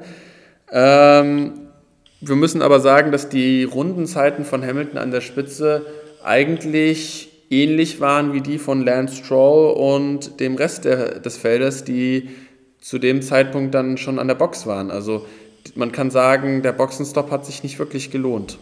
Ähm, 0.71 1.53
wir 2.21 2.35
müssen 2.35 2.61
aber 2.61 2.79
sagen, 2.79 3.11
dass 3.11 3.29
die 3.29 3.63
Rundenzeiten 3.63 4.45
von 4.45 4.65
Hamilton 4.65 4.99
an 4.99 5.11
der 5.11 5.21
Spitze 5.21 5.85
eigentlich 6.23 7.29
ähnlich 7.49 7.99
waren 7.99 8.33
wie 8.33 8.41
die 8.41 8.57
von 8.57 8.85
Lance 8.85 9.15
Stroll 9.15 9.73
und 9.73 10.39
dem 10.39 10.55
Rest 10.55 10.85
der, 10.85 11.19
des 11.19 11.37
Feldes, 11.37 11.83
die 11.83 12.29
zu 12.81 12.97
dem 12.97 13.21
Zeitpunkt 13.21 13.73
dann 13.73 13.97
schon 13.97 14.19
an 14.19 14.27
der 14.27 14.35
Box 14.35 14.65
waren. 14.65 14.91
Also 14.91 15.27
man 15.75 15.91
kann 15.91 16.11
sagen, 16.11 16.63
der 16.63 16.73
Boxenstopp 16.73 17.31
hat 17.31 17.45
sich 17.45 17.63
nicht 17.63 17.79
wirklich 17.79 18.11
gelohnt. 18.11 18.57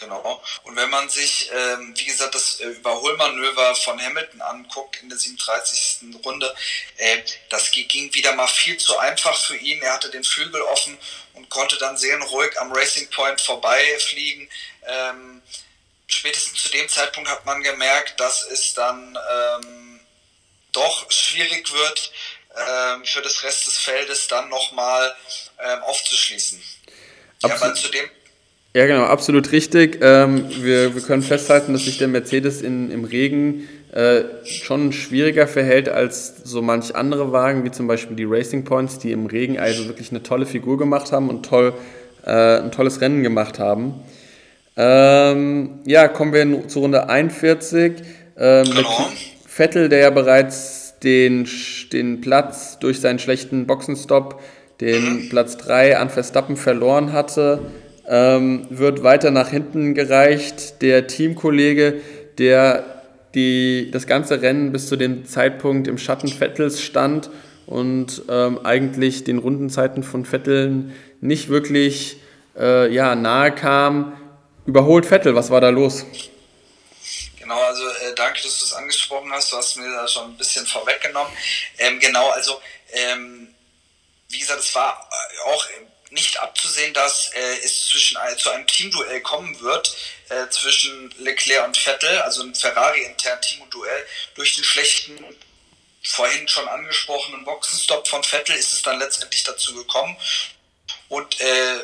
Genau. 0.00 0.40
Und 0.62 0.76
wenn 0.76 0.90
man 0.90 1.08
sich, 1.08 1.50
ähm, 1.52 1.92
wie 1.96 2.04
gesagt, 2.04 2.34
das 2.34 2.60
äh, 2.60 2.68
Überholmanöver 2.68 3.74
von 3.74 4.00
Hamilton 4.00 4.40
anguckt 4.40 5.02
in 5.02 5.08
der 5.08 5.18
37. 5.18 6.14
Runde, 6.24 6.54
äh, 6.96 7.18
das 7.50 7.72
ging 7.72 8.14
wieder 8.14 8.34
mal 8.34 8.46
viel 8.46 8.76
zu 8.76 8.96
einfach 8.98 9.36
für 9.36 9.56
ihn. 9.56 9.82
Er 9.82 9.94
hatte 9.94 10.10
den 10.10 10.22
Flügel 10.22 10.62
offen 10.62 10.96
und 11.34 11.50
konnte 11.50 11.76
dann 11.78 11.96
sehr 11.96 12.18
ruhig 12.20 12.58
am 12.60 12.72
Racing 12.72 13.10
Point 13.10 13.40
vorbeifliegen. 13.40 14.48
Ähm, 14.86 15.42
spätestens 16.06 16.62
zu 16.62 16.70
dem 16.70 16.88
Zeitpunkt 16.88 17.28
hat 17.28 17.44
man 17.44 17.62
gemerkt, 17.62 18.20
dass 18.20 18.46
es 18.46 18.74
dann 18.74 19.18
ähm, 19.30 20.00
doch 20.72 21.10
schwierig 21.10 21.72
wird, 21.72 22.12
ähm, 22.58 23.04
für 23.04 23.22
das 23.22 23.42
Rest 23.44 23.66
des 23.66 23.78
Feldes 23.78 24.28
dann 24.28 24.48
nochmal 24.48 25.14
ähm, 25.58 25.82
aufzuschließen. 25.82 26.60
Absolut. 27.42 27.60
Ja, 27.60 27.66
weil 27.68 27.76
zu 27.76 27.90
dem 27.90 28.04
ja, 28.74 28.86
genau, 28.86 29.04
absolut 29.04 29.50
richtig. 29.50 29.98
Ähm, 30.02 30.44
wir, 30.50 30.94
wir 30.94 31.02
können 31.02 31.22
festhalten, 31.22 31.72
dass 31.72 31.86
sich 31.86 31.96
der 31.98 32.06
Mercedes 32.06 32.60
in, 32.60 32.90
im 32.90 33.04
Regen 33.04 33.66
äh, 33.92 34.24
schon 34.44 34.92
schwieriger 34.92 35.48
verhält 35.48 35.88
als 35.88 36.44
so 36.44 36.60
manch 36.60 36.94
andere 36.94 37.32
Wagen, 37.32 37.64
wie 37.64 37.70
zum 37.70 37.86
Beispiel 37.86 38.14
die 38.14 38.26
Racing 38.26 38.64
Points, 38.64 38.98
die 38.98 39.10
im 39.12 39.26
Regen 39.26 39.58
also 39.58 39.86
wirklich 39.88 40.10
eine 40.10 40.22
tolle 40.22 40.44
Figur 40.44 40.76
gemacht 40.76 41.12
haben 41.12 41.30
und 41.30 41.46
toll, 41.46 41.72
äh, 42.26 42.58
ein 42.58 42.70
tolles 42.70 43.00
Rennen 43.00 43.22
gemacht 43.22 43.58
haben. 43.58 43.94
Ähm, 44.76 45.80
ja, 45.84 46.06
kommen 46.06 46.32
wir 46.32 46.68
zu 46.68 46.80
Runde 46.80 47.08
41. 47.08 47.94
Ähm, 48.36 48.64
genau. 48.64 49.10
Vettel, 49.46 49.88
der 49.88 49.98
ja 49.98 50.10
bereits 50.10 50.87
den, 51.02 51.48
den 51.92 52.20
Platz 52.20 52.78
durch 52.78 53.00
seinen 53.00 53.18
schlechten 53.18 53.66
Boxenstopp, 53.66 54.40
den. 54.80 55.28
Platz 55.28 55.56
3 55.56 55.98
an 55.98 56.10
Verstappen 56.10 56.56
verloren 56.56 57.12
hatte, 57.12 57.60
ähm, 58.08 58.66
wird 58.70 59.02
weiter 59.02 59.30
nach 59.30 59.48
hinten 59.48 59.94
gereicht. 59.94 60.82
Der 60.82 61.06
Teamkollege, 61.06 62.00
der 62.38 62.84
die, 63.34 63.90
das 63.92 64.06
ganze 64.06 64.40
Rennen 64.40 64.72
bis 64.72 64.88
zu 64.88 64.96
dem 64.96 65.24
Zeitpunkt 65.24 65.86
im 65.88 65.98
Schatten 65.98 66.28
Vettels 66.28 66.80
stand 66.82 67.30
und 67.66 68.22
ähm, 68.28 68.60
eigentlich 68.64 69.24
den 69.24 69.38
Rundenzeiten 69.38 70.02
von 70.02 70.24
Vettel 70.24 70.90
nicht 71.20 71.48
wirklich 71.48 72.16
äh, 72.58 72.92
ja, 72.92 73.14
nahe 73.14 73.52
kam, 73.52 74.12
überholt 74.64 75.04
Vettel. 75.04 75.34
Was 75.34 75.50
war 75.50 75.60
da 75.60 75.68
los? 75.68 76.06
Genau, 77.38 77.60
also 77.68 77.84
danke, 78.18 78.42
dass 78.42 78.58
du 78.58 78.64
es 78.64 78.72
angesprochen 78.72 79.32
hast. 79.32 79.52
Du 79.52 79.56
hast 79.56 79.76
mir 79.76 79.90
da 79.90 80.06
schon 80.08 80.32
ein 80.32 80.36
bisschen 80.36 80.66
vorweggenommen. 80.66 81.32
Ähm, 81.78 82.00
genau, 82.00 82.30
also 82.30 82.60
ähm, 82.92 83.54
wie 84.28 84.38
gesagt, 84.38 84.60
es 84.60 84.74
war 84.74 85.08
auch 85.46 85.66
nicht 86.10 86.38
abzusehen, 86.38 86.94
dass 86.94 87.32
äh, 87.34 87.58
es 87.64 87.88
zwischen 87.88 88.16
äh, 88.16 88.36
zu 88.36 88.50
einem 88.50 88.66
Teamduell 88.66 89.20
kommen 89.20 89.60
wird 89.60 89.94
äh, 90.30 90.48
zwischen 90.48 91.14
Leclerc 91.18 91.66
und 91.66 91.76
Vettel, 91.76 92.18
also 92.22 92.42
ein 92.42 92.54
Ferrari-intern 92.54 93.40
Teamduell. 93.40 94.06
Durch 94.34 94.54
den 94.54 94.64
schlechten, 94.64 95.18
vorhin 96.02 96.48
schon 96.48 96.66
angesprochenen 96.68 97.44
Boxenstopp 97.44 98.08
von 98.08 98.22
Vettel 98.24 98.56
ist 98.56 98.72
es 98.72 98.82
dann 98.82 98.98
letztendlich 98.98 99.44
dazu 99.44 99.74
gekommen. 99.74 100.16
Und 101.08 101.40
äh, 101.40 101.80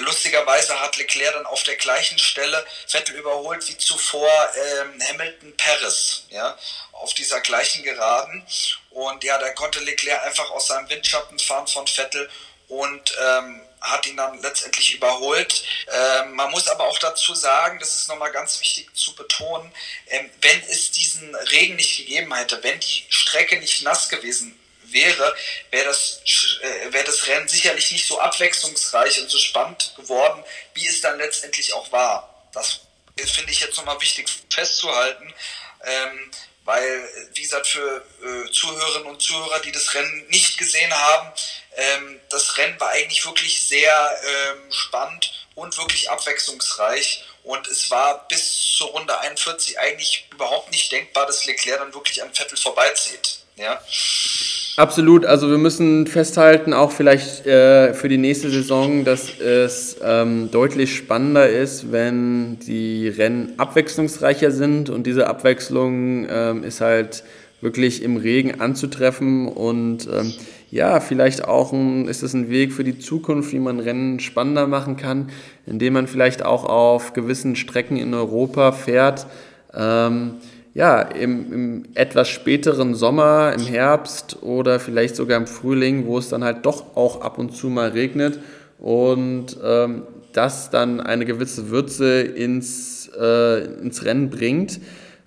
lustigerweise 0.00 0.78
hat 0.80 0.96
Leclerc 0.96 1.34
dann 1.34 1.46
auf 1.46 1.62
der 1.62 1.76
gleichen 1.76 2.18
Stelle 2.18 2.64
Vettel 2.86 3.16
überholt 3.16 3.66
wie 3.68 3.76
zuvor 3.78 4.30
ähm, 4.56 5.00
Hamilton 5.08 5.56
Paris, 5.56 6.26
ja, 6.30 6.56
auf 6.92 7.14
dieser 7.14 7.40
gleichen 7.40 7.82
Geraden. 7.82 8.46
Und 8.90 9.24
ja, 9.24 9.38
da 9.38 9.50
konnte 9.50 9.80
Leclerc 9.80 10.22
einfach 10.22 10.50
aus 10.50 10.68
seinem 10.68 10.88
Windschatten 10.88 11.38
fahren 11.38 11.66
von 11.66 11.86
Vettel 11.86 12.30
und 12.68 13.16
ähm, 13.20 13.60
hat 13.80 14.06
ihn 14.06 14.16
dann 14.16 14.40
letztendlich 14.40 14.94
überholt. 14.94 15.64
Ähm, 15.92 16.32
man 16.32 16.50
muss 16.50 16.68
aber 16.68 16.84
auch 16.84 16.98
dazu 16.98 17.34
sagen, 17.34 17.78
das 17.78 17.94
ist 17.94 18.08
nochmal 18.08 18.32
ganz 18.32 18.60
wichtig 18.60 18.94
zu 18.94 19.14
betonen, 19.14 19.72
ähm, 20.08 20.30
wenn 20.40 20.62
es 20.68 20.90
diesen 20.90 21.34
Regen 21.34 21.76
nicht 21.76 21.96
gegeben 21.96 22.34
hätte, 22.34 22.62
wenn 22.62 22.80
die 22.80 23.04
Strecke 23.08 23.58
nicht 23.58 23.82
nass 23.82 24.08
gewesen 24.08 24.58
wäre, 24.94 25.36
wäre 25.70 25.84
das, 25.86 26.22
äh, 26.62 26.92
wäre 26.92 27.04
das 27.04 27.26
Rennen 27.26 27.48
sicherlich 27.48 27.90
nicht 27.90 28.06
so 28.06 28.18
abwechslungsreich 28.18 29.20
und 29.20 29.28
so 29.28 29.38
spannend 29.38 29.92
geworden, 29.96 30.42
wie 30.72 30.86
es 30.86 31.02
dann 31.02 31.18
letztendlich 31.18 31.74
auch 31.74 31.92
war. 31.92 32.30
Das 32.54 32.80
finde 33.16 33.50
ich 33.52 33.60
jetzt 33.60 33.76
nochmal 33.76 34.00
wichtig 34.00 34.28
festzuhalten, 34.48 35.34
ähm, 35.84 36.30
weil, 36.64 37.08
wie 37.34 37.42
gesagt, 37.42 37.66
für 37.66 38.04
äh, 38.22 38.50
Zuhörerinnen 38.50 39.08
und 39.08 39.20
Zuhörer, 39.20 39.60
die 39.60 39.72
das 39.72 39.92
Rennen 39.94 40.26
nicht 40.28 40.56
gesehen 40.56 40.94
haben, 40.94 41.32
ähm, 41.76 42.20
das 42.30 42.56
Rennen 42.56 42.78
war 42.80 42.90
eigentlich 42.90 43.24
wirklich 43.26 43.66
sehr 43.66 44.18
ähm, 44.26 44.72
spannend 44.72 45.46
und 45.54 45.76
wirklich 45.76 46.10
abwechslungsreich. 46.10 47.24
Und 47.42 47.66
es 47.66 47.90
war 47.90 48.26
bis 48.28 48.76
zur 48.78 48.88
Runde 48.88 49.18
41 49.18 49.78
eigentlich 49.78 50.26
überhaupt 50.32 50.70
nicht 50.70 50.90
denkbar, 50.90 51.26
dass 51.26 51.44
Leclerc 51.44 51.80
dann 51.80 51.92
wirklich 51.92 52.22
am 52.22 52.32
Vettel 52.32 52.56
vorbeizieht. 52.56 53.43
Ja. 53.56 53.78
Absolut, 54.76 55.24
also 55.24 55.48
wir 55.48 55.58
müssen 55.58 56.08
festhalten, 56.08 56.72
auch 56.72 56.90
vielleicht 56.90 57.46
äh, 57.46 57.94
für 57.94 58.08
die 58.08 58.18
nächste 58.18 58.50
Saison, 58.50 59.04
dass 59.04 59.38
es 59.38 59.98
ähm, 60.02 60.50
deutlich 60.50 60.96
spannender 60.96 61.48
ist, 61.48 61.92
wenn 61.92 62.58
die 62.58 63.06
Rennen 63.06 63.52
abwechslungsreicher 63.56 64.50
sind 64.50 64.90
und 64.90 65.06
diese 65.06 65.28
Abwechslung 65.28 66.26
ähm, 66.28 66.64
ist 66.64 66.80
halt 66.80 67.22
wirklich 67.60 68.02
im 68.02 68.16
Regen 68.16 68.60
anzutreffen 68.60 69.46
und 69.46 70.08
ähm, 70.12 70.32
ja, 70.72 70.98
vielleicht 70.98 71.44
auch 71.44 71.72
ein, 71.72 72.08
ist 72.08 72.24
es 72.24 72.34
ein 72.34 72.50
Weg 72.50 72.72
für 72.72 72.82
die 72.82 72.98
Zukunft, 72.98 73.52
wie 73.52 73.60
man 73.60 73.78
Rennen 73.78 74.18
spannender 74.18 74.66
machen 74.66 74.96
kann, 74.96 75.30
indem 75.66 75.92
man 75.92 76.08
vielleicht 76.08 76.44
auch 76.44 76.64
auf 76.64 77.12
gewissen 77.12 77.54
Strecken 77.54 77.96
in 77.96 78.12
Europa 78.12 78.72
fährt. 78.72 79.28
Ähm, 79.72 80.34
ja, 80.74 81.00
im, 81.00 81.52
im, 81.52 81.82
etwas 81.94 82.28
späteren 82.28 82.94
Sommer, 82.94 83.52
im 83.56 83.64
Herbst 83.64 84.42
oder 84.42 84.80
vielleicht 84.80 85.14
sogar 85.14 85.38
im 85.38 85.46
Frühling, 85.46 86.06
wo 86.06 86.18
es 86.18 86.28
dann 86.28 86.42
halt 86.42 86.66
doch 86.66 86.96
auch 86.96 87.20
ab 87.20 87.38
und 87.38 87.56
zu 87.56 87.68
mal 87.68 87.90
regnet 87.90 88.40
und 88.78 89.56
ähm, 89.64 90.02
das 90.32 90.70
dann 90.70 91.00
eine 91.00 91.24
gewisse 91.24 91.70
Würze 91.70 92.20
ins, 92.22 93.08
äh, 93.18 93.64
ins 93.82 94.04
Rennen 94.04 94.30
bringt. 94.30 94.80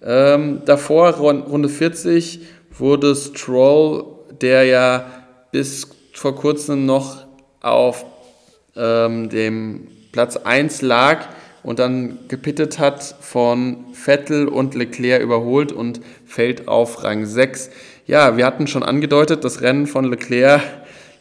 Ähm, 0.04 0.64
davor, 0.66 1.12
Runde 1.12 1.70
40, 1.70 2.42
wurde 2.78 3.16
Stroll, 3.16 4.06
der 4.42 4.66
ja 4.66 5.06
bis 5.52 5.88
vor 6.14 6.36
kurzem 6.36 6.86
noch 6.86 7.26
auf 7.62 8.06
ähm, 8.76 9.30
dem 9.30 9.88
Platz 10.12 10.36
1 10.36 10.82
lag 10.82 11.26
und 11.64 11.80
dann 11.80 12.20
gepittet 12.28 12.80
hat, 12.80 13.16
von 13.20 13.86
Vettel 13.94 14.48
und 14.48 14.76
Leclerc 14.76 15.22
überholt 15.22 15.72
und 15.72 16.02
fällt 16.26 16.68
auf 16.68 17.04
Rang 17.04 17.26
6. 17.26 17.70
Ja, 18.06 18.38
wir 18.38 18.46
hatten 18.46 18.68
schon 18.68 18.84
angedeutet, 18.84 19.44
das 19.44 19.62
Rennen 19.62 19.88
von 19.88 20.06
Leclerc 20.06 20.62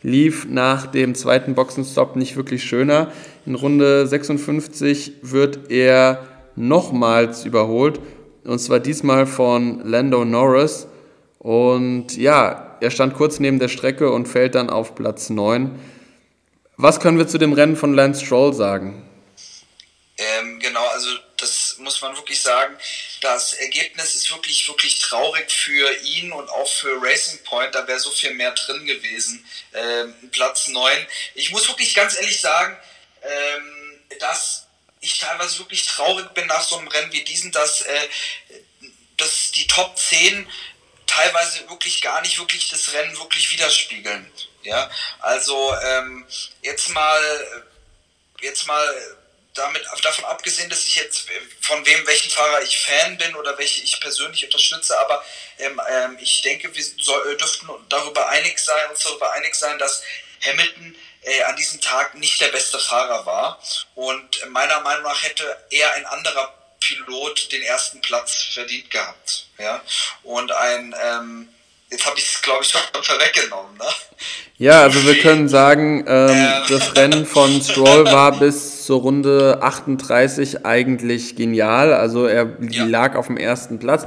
lief 0.02 0.46
nach 0.48 0.86
dem 0.86 1.14
zweiten 1.14 1.54
Boxenstopp 1.54 2.16
nicht 2.16 2.36
wirklich 2.36 2.62
schöner. 2.64 3.10
In 3.44 3.54
Runde 3.56 4.06
56 4.06 5.14
wird 5.22 5.70
er 5.70 6.20
nochmals 6.54 7.44
überholt 7.44 8.00
und 8.44 8.60
zwar 8.60 8.78
diesmal 8.78 9.26
von 9.26 9.80
Lando 9.84 10.24
Norris. 10.24 10.86
Und 11.38 12.16
ja, 12.16 12.76
er 12.80 12.90
stand 12.90 13.14
kurz 13.14 13.40
neben 13.40 13.58
der 13.58 13.68
Strecke 13.68 14.10
und 14.10 14.28
fällt 14.28 14.54
dann 14.54 14.70
auf 14.70 14.94
Platz 14.94 15.30
9. 15.30 15.72
Was 16.76 17.00
können 17.00 17.18
wir 17.18 17.26
zu 17.26 17.38
dem 17.38 17.52
Rennen 17.52 17.76
von 17.76 17.94
Lance 17.94 18.24
Stroll 18.24 18.52
sagen? 18.52 19.02
Ähm, 20.18 20.58
genau, 20.61 20.87
also 20.87 21.11
das 21.37 21.76
muss 21.78 22.00
man 22.00 22.16
wirklich 22.16 22.40
sagen. 22.40 22.78
Das 23.20 23.52
Ergebnis 23.54 24.14
ist 24.14 24.30
wirklich, 24.30 24.66
wirklich 24.66 24.99
traurig 25.00 25.50
für 25.50 25.94
ihn 26.02 26.32
und 26.32 26.49
auch 26.49 26.68
für 26.68 26.96
Racing 27.02 27.42
Point. 27.44 27.75
Da 27.75 27.87
wäre 27.87 28.00
so 28.00 28.11
viel 28.11 28.32
mehr 28.32 28.52
drin 28.52 28.87
gewesen. 28.87 29.46
Ähm, 29.75 30.30
Platz 30.32 30.68
9. 30.68 31.06
Ich 31.35 31.50
muss 31.50 31.68
wirklich 31.68 31.94
ganz 31.94 32.16
ehrlich 32.16 32.40
sagen, 32.40 32.78
ähm, 33.23 34.00
dass 34.18 34.66
ich 35.00 35.18
teilweise 35.18 35.58
wirklich 35.58 35.87
traurig 35.87 36.32
bin 36.32 36.46
nach 36.46 36.62
so 36.62 36.78
einem 36.78 36.88
Rennen 36.88 37.12
wie 37.12 37.23
diesem, 37.23 37.52
dass, 37.52 37.82
äh, 37.82 38.08
dass 39.18 39.50
die 39.50 39.66
Top 39.66 39.99
10 39.99 40.49
teilweise 41.06 41.68
wirklich 41.68 42.00
gar 42.00 42.23
nicht 42.23 42.38
wirklich 42.38 42.70
das 42.70 42.92
Rennen 42.94 43.16
wirklich 43.18 43.52
widerspiegeln. 43.52 44.30
Ja, 44.62 44.90
also 45.20 45.75
ähm, 45.82 46.26
jetzt 46.62 46.88
mal, 46.88 47.66
jetzt 48.40 48.66
mal 48.66 49.16
damit, 49.56 49.86
davon 50.02 50.25
abgesehen, 50.26 50.70
dass 50.70 50.84
ich 50.84 50.96
jetzt 50.96 51.26
von 51.60 51.84
wem 51.84 52.06
welchen 52.06 52.30
Fahrer 52.30 52.62
ich 52.62 52.78
Fan 52.78 53.16
bin 53.18 53.34
oder 53.36 53.56
welche 53.58 53.82
ich 53.82 54.00
persönlich 54.00 54.44
unterstütze, 54.44 54.98
aber 55.00 55.25
ähm, 55.58 55.80
ähm, 55.88 56.18
ich 56.20 56.42
denke, 56.42 56.75
wir 56.75 56.84
soll, 57.00 57.36
dürften 57.36 57.68
darüber 57.88 58.28
einig 58.28 58.58
sein, 58.58 58.90
uns 58.90 59.00
darüber 59.00 59.32
einig 59.32 59.54
sein, 59.54 59.78
dass 59.78 60.02
Hamilton 60.42 60.96
äh, 61.22 61.42
an 61.42 61.56
diesem 61.56 61.80
Tag 61.80 62.14
nicht 62.14 62.40
der 62.40 62.48
beste 62.48 62.78
Fahrer 62.78 63.26
war 63.26 63.60
und 63.94 64.50
meiner 64.50 64.80
Meinung 64.80 65.04
nach 65.04 65.22
hätte 65.22 65.64
er 65.70 65.92
ein 65.94 66.06
anderer 66.06 66.54
Pilot 66.80 67.50
den 67.52 67.62
ersten 67.62 68.00
Platz 68.00 68.42
verdient 68.52 68.90
gehabt. 68.90 69.46
Ja? 69.58 69.82
Und 70.22 70.52
ein, 70.52 70.94
ähm, 71.02 71.48
jetzt 71.96 72.06
habe 72.06 72.18
ich 72.18 72.26
es, 72.26 72.42
glaube 72.42 72.62
ich, 72.62 72.68
schon 72.68 72.80
vorweggenommen. 73.02 73.76
Ne? 73.78 73.84
Ja, 74.58 74.82
also 74.82 75.04
wir 75.04 75.18
können 75.18 75.48
sagen, 75.48 76.04
ähm, 76.06 76.28
ähm. 76.30 76.48
das 76.68 76.96
Rennen 76.96 77.26
von 77.26 77.60
Stroll 77.60 78.04
war 78.06 78.38
bis 78.38 78.84
zur 78.84 79.00
Runde 79.00 79.58
38 79.62 80.64
eigentlich 80.64 81.36
genial. 81.36 81.92
Also 81.92 82.26
er 82.26 82.56
ja. 82.60 82.84
lag 82.84 83.16
auf 83.16 83.26
dem 83.26 83.36
ersten 83.36 83.78
Platz, 83.78 84.06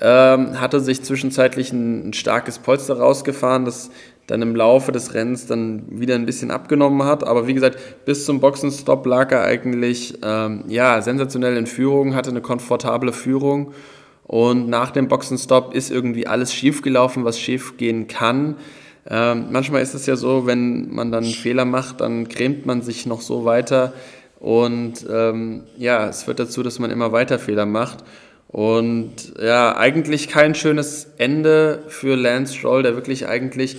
ähm, 0.00 0.60
hatte 0.60 0.80
sich 0.80 1.02
zwischenzeitlich 1.02 1.72
ein, 1.72 2.10
ein 2.10 2.12
starkes 2.12 2.58
Polster 2.58 2.98
rausgefahren, 2.98 3.64
das 3.64 3.90
dann 4.26 4.42
im 4.42 4.54
Laufe 4.54 4.92
des 4.92 5.14
Rennens 5.14 5.46
dann 5.46 5.84
wieder 5.88 6.14
ein 6.14 6.26
bisschen 6.26 6.50
abgenommen 6.50 7.04
hat. 7.04 7.24
Aber 7.24 7.46
wie 7.46 7.54
gesagt, 7.54 8.04
bis 8.04 8.26
zum 8.26 8.40
Boxenstopp 8.40 9.06
lag 9.06 9.32
er 9.32 9.44
eigentlich 9.44 10.18
ähm, 10.22 10.64
ja, 10.68 11.00
sensationell 11.00 11.56
in 11.56 11.66
Führung, 11.66 12.14
hatte 12.14 12.28
eine 12.28 12.42
komfortable 12.42 13.14
Führung. 13.14 13.72
Und 14.28 14.68
nach 14.68 14.90
dem 14.90 15.08
Boxenstopp 15.08 15.74
ist 15.74 15.90
irgendwie 15.90 16.26
alles 16.26 16.52
schiefgelaufen, 16.52 17.24
was 17.24 17.40
schief 17.40 17.78
gehen 17.78 18.08
kann. 18.08 18.56
Ähm, 19.08 19.46
manchmal 19.50 19.80
ist 19.80 19.94
es 19.94 20.04
ja 20.04 20.16
so, 20.16 20.46
wenn 20.46 20.94
man 20.94 21.10
dann 21.10 21.24
einen 21.24 21.32
Fehler 21.32 21.64
macht, 21.64 22.02
dann 22.02 22.28
grämt 22.28 22.66
man 22.66 22.82
sich 22.82 23.06
noch 23.06 23.22
so 23.22 23.46
weiter. 23.46 23.94
Und 24.38 25.06
ähm, 25.10 25.64
ja, 25.78 26.06
es 26.08 26.24
führt 26.24 26.38
dazu, 26.40 26.62
dass 26.62 26.78
man 26.78 26.90
immer 26.90 27.10
weiter 27.10 27.38
Fehler 27.38 27.64
macht. 27.64 28.04
Und 28.48 29.34
ja, 29.40 29.74
eigentlich 29.76 30.28
kein 30.28 30.54
schönes 30.54 31.08
Ende 31.16 31.82
für 31.88 32.14
Lance 32.14 32.54
Stroll, 32.54 32.82
der 32.82 32.94
wirklich 32.94 33.26
eigentlich 33.26 33.78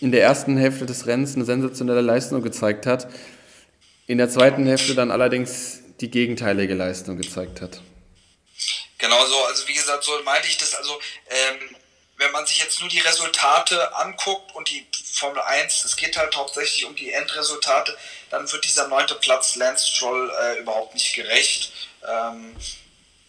in 0.00 0.10
der 0.10 0.22
ersten 0.22 0.56
Hälfte 0.56 0.86
des 0.86 1.06
Rennens 1.06 1.36
eine 1.36 1.44
sensationelle 1.44 2.00
Leistung 2.00 2.42
gezeigt 2.42 2.84
hat, 2.84 3.08
in 4.08 4.18
der 4.18 4.28
zweiten 4.28 4.66
Hälfte 4.66 4.96
dann 4.96 5.12
allerdings 5.12 5.82
die 6.00 6.10
gegenteilige 6.10 6.74
Leistung 6.74 7.16
gezeigt 7.16 7.62
hat. 7.62 7.80
Genau 8.98 9.24
so, 9.26 9.44
also 9.44 9.66
wie 9.68 9.74
gesagt, 9.74 10.04
so 10.04 10.20
meinte 10.24 10.48
ich 10.48 10.58
das, 10.58 10.74
also 10.74 11.00
ähm, 11.28 11.76
wenn 12.16 12.32
man 12.32 12.44
sich 12.46 12.58
jetzt 12.58 12.80
nur 12.80 12.88
die 12.88 12.98
Resultate 12.98 13.96
anguckt 13.96 14.54
und 14.54 14.68
die 14.68 14.86
Formel 15.12 15.40
1, 15.40 15.84
es 15.84 15.96
geht 15.96 16.16
halt 16.16 16.36
hauptsächlich 16.36 16.84
um 16.84 16.94
die 16.96 17.12
Endresultate, 17.12 17.96
dann 18.30 18.50
wird 18.50 18.64
dieser 18.64 18.88
neunte 18.88 19.14
Platz 19.14 19.54
Lance 19.54 19.86
Stroll 19.86 20.30
äh, 20.30 20.58
überhaupt 20.58 20.94
nicht 20.94 21.14
gerecht. 21.14 21.72
Ähm, 22.06 22.56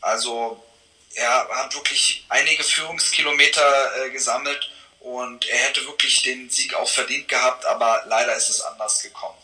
also 0.01 0.63
er 1.15 1.47
hat 1.49 1.75
wirklich 1.75 2.25
einige 2.29 2.63
Führungskilometer 2.63 3.62
äh, 4.05 4.10
gesammelt 4.10 4.71
und 4.99 5.47
er 5.47 5.58
hätte 5.58 5.86
wirklich 5.86 6.23
den 6.23 6.49
Sieg 6.49 6.73
auch 6.73 6.89
verdient 6.89 7.27
gehabt, 7.27 7.65
aber 7.65 8.03
leider 8.08 8.36
ist 8.36 8.49
es 8.49 8.62
anders 8.62 9.01
gekommen. 9.03 9.38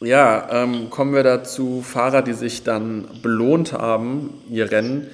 Ja, 0.00 0.50
ähm, 0.50 0.90
kommen 0.90 1.14
wir 1.14 1.22
dazu 1.22 1.82
Fahrer, 1.82 2.20
die 2.20 2.34
sich 2.34 2.64
dann 2.64 3.22
belohnt 3.22 3.72
haben, 3.72 4.44
ihr 4.50 4.70
Rennen. 4.70 5.10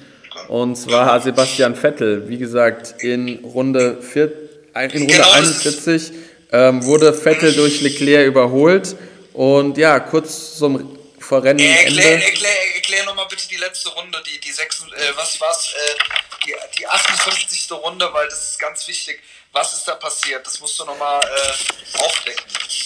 Und 0.47 0.75
zwar 0.75 1.19
Sebastian 1.19 1.75
Vettel. 1.75 2.27
Wie 2.29 2.37
gesagt, 2.37 3.03
in 3.03 3.43
Runde, 3.43 4.01
vier, 4.01 4.31
in 4.75 4.91
Runde 4.91 5.05
genau 5.07 5.31
41 5.31 6.11
ähm, 6.51 6.83
wurde 6.85 7.13
Vettel 7.13 7.53
durch 7.53 7.81
Leclerc 7.81 8.27
überholt. 8.27 8.95
Und 9.33 9.77
ja, 9.77 9.99
kurz 9.99 10.57
zum 10.57 10.97
vor 11.23 11.43
Rennen. 11.43 11.59
Äh, 11.59 11.85
erklär, 11.85 12.23
erklär, 12.23 12.75
erklär 12.75 13.05
nochmal 13.05 13.25
bitte 13.29 13.47
die 13.47 13.55
letzte 13.55 13.89
Runde, 13.89 14.21
die, 14.27 14.39
die 14.39 14.51
sechs, 14.51 14.81
äh, 14.81 15.15
was 15.15 15.39
war's, 15.41 15.73
äh, 15.73 16.45
die, 16.45 16.53
die 16.77 16.87
58. 16.87 17.71
Runde, 17.71 18.09
weil 18.11 18.27
das 18.27 18.51
ist 18.51 18.59
ganz 18.59 18.87
wichtig. 18.87 19.19
Was 19.51 19.73
ist 19.73 19.87
da 19.87 19.95
passiert? 19.95 20.45
Das 20.45 20.59
musst 20.59 20.79
du 20.79 20.85
nochmal 20.85 21.21
äh, 21.21 21.99
aufdecken. 21.99 22.43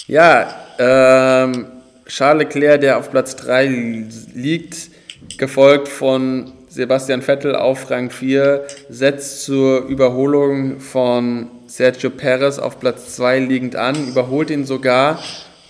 Ja, 0.08 0.68
ähm, 0.78 1.72
Charles 2.08 2.46
Leclerc, 2.46 2.82
der 2.82 2.98
auf 2.98 3.12
Platz 3.12 3.36
3 3.36 3.66
liegt, 4.34 4.90
gefolgt 5.38 5.88
von 5.88 6.57
Sebastian 6.78 7.24
Vettel 7.24 7.56
auf 7.56 7.90
Rang 7.90 8.12
4, 8.12 8.68
setzt 8.88 9.42
zur 9.42 9.88
Überholung 9.88 10.80
von 10.80 11.48
Sergio 11.66 12.12
Perez 12.12 12.60
auf 12.60 12.80
Platz 12.80 13.16
2 13.16 13.40
liegend 13.40 13.76
an, 13.76 14.10
überholt 14.10 14.52
ihn 14.52 14.64
sogar 14.64 15.18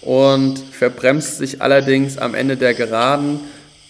und 0.01 0.59
verbremst 0.59 1.37
sich 1.37 1.61
allerdings 1.61 2.17
am 2.17 2.35
Ende 2.35 2.57
der 2.57 2.73
Geraden, 2.73 3.39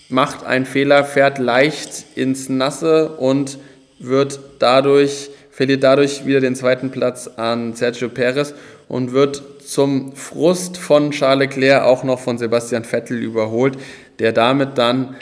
macht 0.09 0.45
einen 0.45 0.67
Fehler, 0.67 1.03
fährt 1.05 1.39
leicht 1.39 2.05
ins 2.13 2.49
Nasse 2.49 3.09
und 3.09 3.57
wird 3.97 4.39
dadurch 4.59 5.31
verliert 5.49 5.83
dadurch 5.83 6.27
wieder 6.27 6.39
den 6.39 6.53
zweiten 6.53 6.91
Platz 6.91 7.27
an 7.35 7.73
Sergio 7.73 8.09
Perez 8.09 8.53
und 8.87 9.11
wird 9.11 9.41
zum 9.65 10.15
Frust 10.15 10.77
von 10.77 11.09
Charles 11.09 11.47
Leclerc 11.47 11.81
auch 11.81 12.03
noch 12.03 12.19
von 12.19 12.37
Sebastian 12.37 12.83
Vettel 12.83 13.17
überholt, 13.23 13.75
der 14.19 14.33
damit 14.33 14.77
dann 14.77 15.15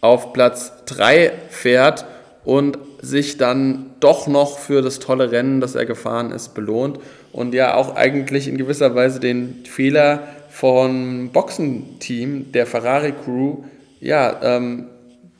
auf 0.00 0.32
Platz 0.32 0.72
3 0.86 1.32
fährt 1.50 2.04
und 2.44 2.78
sich 3.00 3.36
dann 3.36 3.94
doch 4.00 4.26
noch 4.26 4.58
für 4.58 4.82
das 4.82 4.98
tolle 4.98 5.30
Rennen, 5.30 5.60
das 5.60 5.74
er 5.74 5.86
gefahren 5.86 6.32
ist, 6.32 6.54
belohnt 6.54 6.98
und 7.32 7.54
ja 7.54 7.74
auch 7.74 7.96
eigentlich 7.96 8.48
in 8.48 8.58
gewisser 8.58 8.94
Weise 8.94 9.20
den 9.20 9.64
Fehler 9.66 10.26
vom 10.50 11.30
Boxenteam 11.30 12.52
der 12.52 12.66
Ferrari 12.66 13.12
Crew 13.12 13.64
ja 14.00 14.40
ähm, 14.42 14.88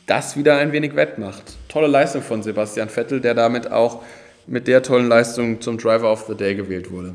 das 0.07 0.37
wieder 0.37 0.57
ein 0.57 0.73
wenig 0.73 0.97
wettmacht. 0.97 1.43
Tolle 1.69 1.87
Leistung 1.87 2.23
von 2.23 2.43
Sebastian 2.43 2.91
Vettel, 2.91 3.21
der 3.21 3.35
damit 3.35 3.71
auch 3.71 4.03
mit 4.47 4.67
der 4.67 4.83
tollen 4.83 5.09
Leistung 5.09 5.61
zum 5.61 5.79
Driver 5.79 6.11
of 6.11 6.25
the 6.27 6.35
Day 6.35 6.55
gewählt 6.55 6.91
wurde. 6.91 7.15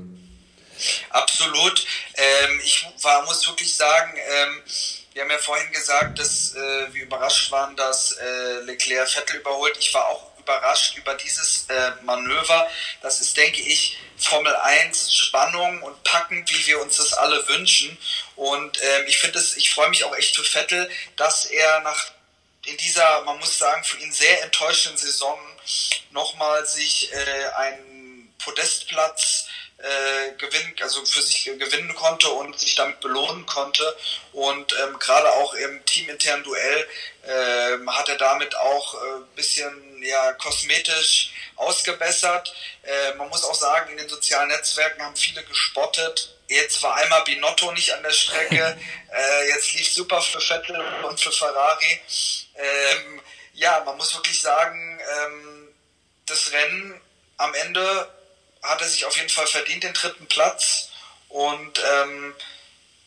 Absolut. 1.10 1.86
Ähm, 2.15 2.60
ich 2.63 2.88
war, 3.01 3.25
muss 3.25 3.47
wirklich 3.47 3.73
sagen, 3.75 4.12
ähm, 4.15 4.62
wir 5.15 5.23
haben 5.23 5.32
ja 5.32 5.38
vorhin 5.38 5.71
gesagt, 5.71 6.19
dass 6.19 6.54
äh, 6.56 6.93
wir 6.93 7.04
überrascht 7.04 7.49
waren, 7.49 7.73
dass 7.78 8.12
äh, 8.12 8.60
Leclerc 8.65 9.10
Vettel 9.10 9.38
überholt. 9.38 9.78
Ich 9.80 9.93
war 9.93 10.10
auch 10.10 10.38
überrascht 10.38 10.97
über 10.97 11.15
dieses 11.15 11.67
äh, 11.69 11.91
Manöver. 12.04 12.69
Das 13.01 13.21
ist, 13.21 13.38
denke 13.38 13.62
ich, 13.62 13.97
Formel 14.17 14.54
1 14.54 15.13
Spannung 15.13 15.82
und 15.84 16.04
Packen, 16.04 16.43
wie 16.49 16.67
wir 16.67 16.82
uns 16.82 16.97
das 16.97 17.13
alle 17.13 17.47
wünschen. 17.47 17.97
Und 18.36 18.78
ähm, 18.84 19.06
ich 19.08 19.17
finde 19.17 19.39
es, 19.39 19.56
ich 19.56 19.71
freue 19.71 19.89
mich 19.89 20.04
auch 20.04 20.13
echt 20.17 20.36
für 20.36 20.43
Vettel, 20.43 20.91
dass 21.15 21.45
er 21.45 21.80
nach 21.80 22.12
in 22.65 22.75
dieser, 22.78 23.21
man 23.21 23.39
muss 23.39 23.58
sagen, 23.58 23.86
für 23.86 23.97
ihn 23.99 24.12
sehr 24.12 24.43
enttäuschenden 24.43 24.97
Saison 24.97 25.39
nochmal 26.12 26.65
sich 26.65 27.13
äh, 27.13 27.45
einen 27.56 28.34
Podestplatz 28.39 29.47
äh, 29.77 30.31
gewinnen, 30.38 30.73
also 30.81 31.05
für 31.05 31.21
sich 31.21 31.43
gewinnen 31.45 31.93
konnte 31.95 32.29
und 32.29 32.57
sich 32.59 32.75
damit 32.75 32.99
belohnen 33.01 33.45
konnte. 33.45 33.95
Und 34.31 34.73
ähm, 34.83 34.97
gerade 34.99 35.29
auch 35.33 35.53
im 35.53 35.83
teaminternen 35.85 36.43
Duell 36.43 36.88
äh, 37.23 37.85
hat 37.88 38.09
er 38.09 38.17
damit 38.17 38.55
auch 38.55 38.93
ein 38.95 39.21
äh, 39.21 39.35
bisschen 39.35 40.01
ja, 40.01 40.33
kosmetisch 40.33 41.33
ausgebessert. 41.55 42.53
Äh, 42.83 43.15
man 43.15 43.29
muss 43.29 43.43
auch 43.43 43.55
sagen, 43.55 43.91
in 43.91 43.97
den 43.97 44.09
sozialen 44.09 44.49
Netzwerken 44.49 45.01
haben 45.01 45.15
viele 45.15 45.43
gespottet. 45.43 46.35
Jetzt 46.47 46.81
war 46.83 46.95
einmal 46.95 47.23
Binotto 47.23 47.71
nicht 47.71 47.91
an 47.93 48.03
der 48.03 48.11
Strecke. 48.11 48.77
äh, 49.13 49.49
jetzt 49.49 49.73
lief 49.73 49.91
super 49.91 50.21
für 50.21 50.39
Vettel 50.39 50.79
und 51.03 51.19
für 51.19 51.31
Ferrari. 51.31 52.01
Ähm, 52.55 53.21
ja, 53.53 53.81
man 53.85 53.97
muss 53.97 54.13
wirklich 54.15 54.41
sagen, 54.41 54.99
ähm, 55.17 55.75
das 56.25 56.51
Rennen 56.51 57.01
am 57.38 57.53
Ende 57.55 58.07
hat 58.65 58.82
er 58.82 58.88
sich 58.88 59.06
auf 59.06 59.15
jeden 59.17 59.30
Fall 59.30 59.47
verdient, 59.47 59.84
den 59.84 59.93
dritten 59.93 60.25
Platz. 60.28 60.89
Und 61.30 61.82
ähm, 62.01 62.34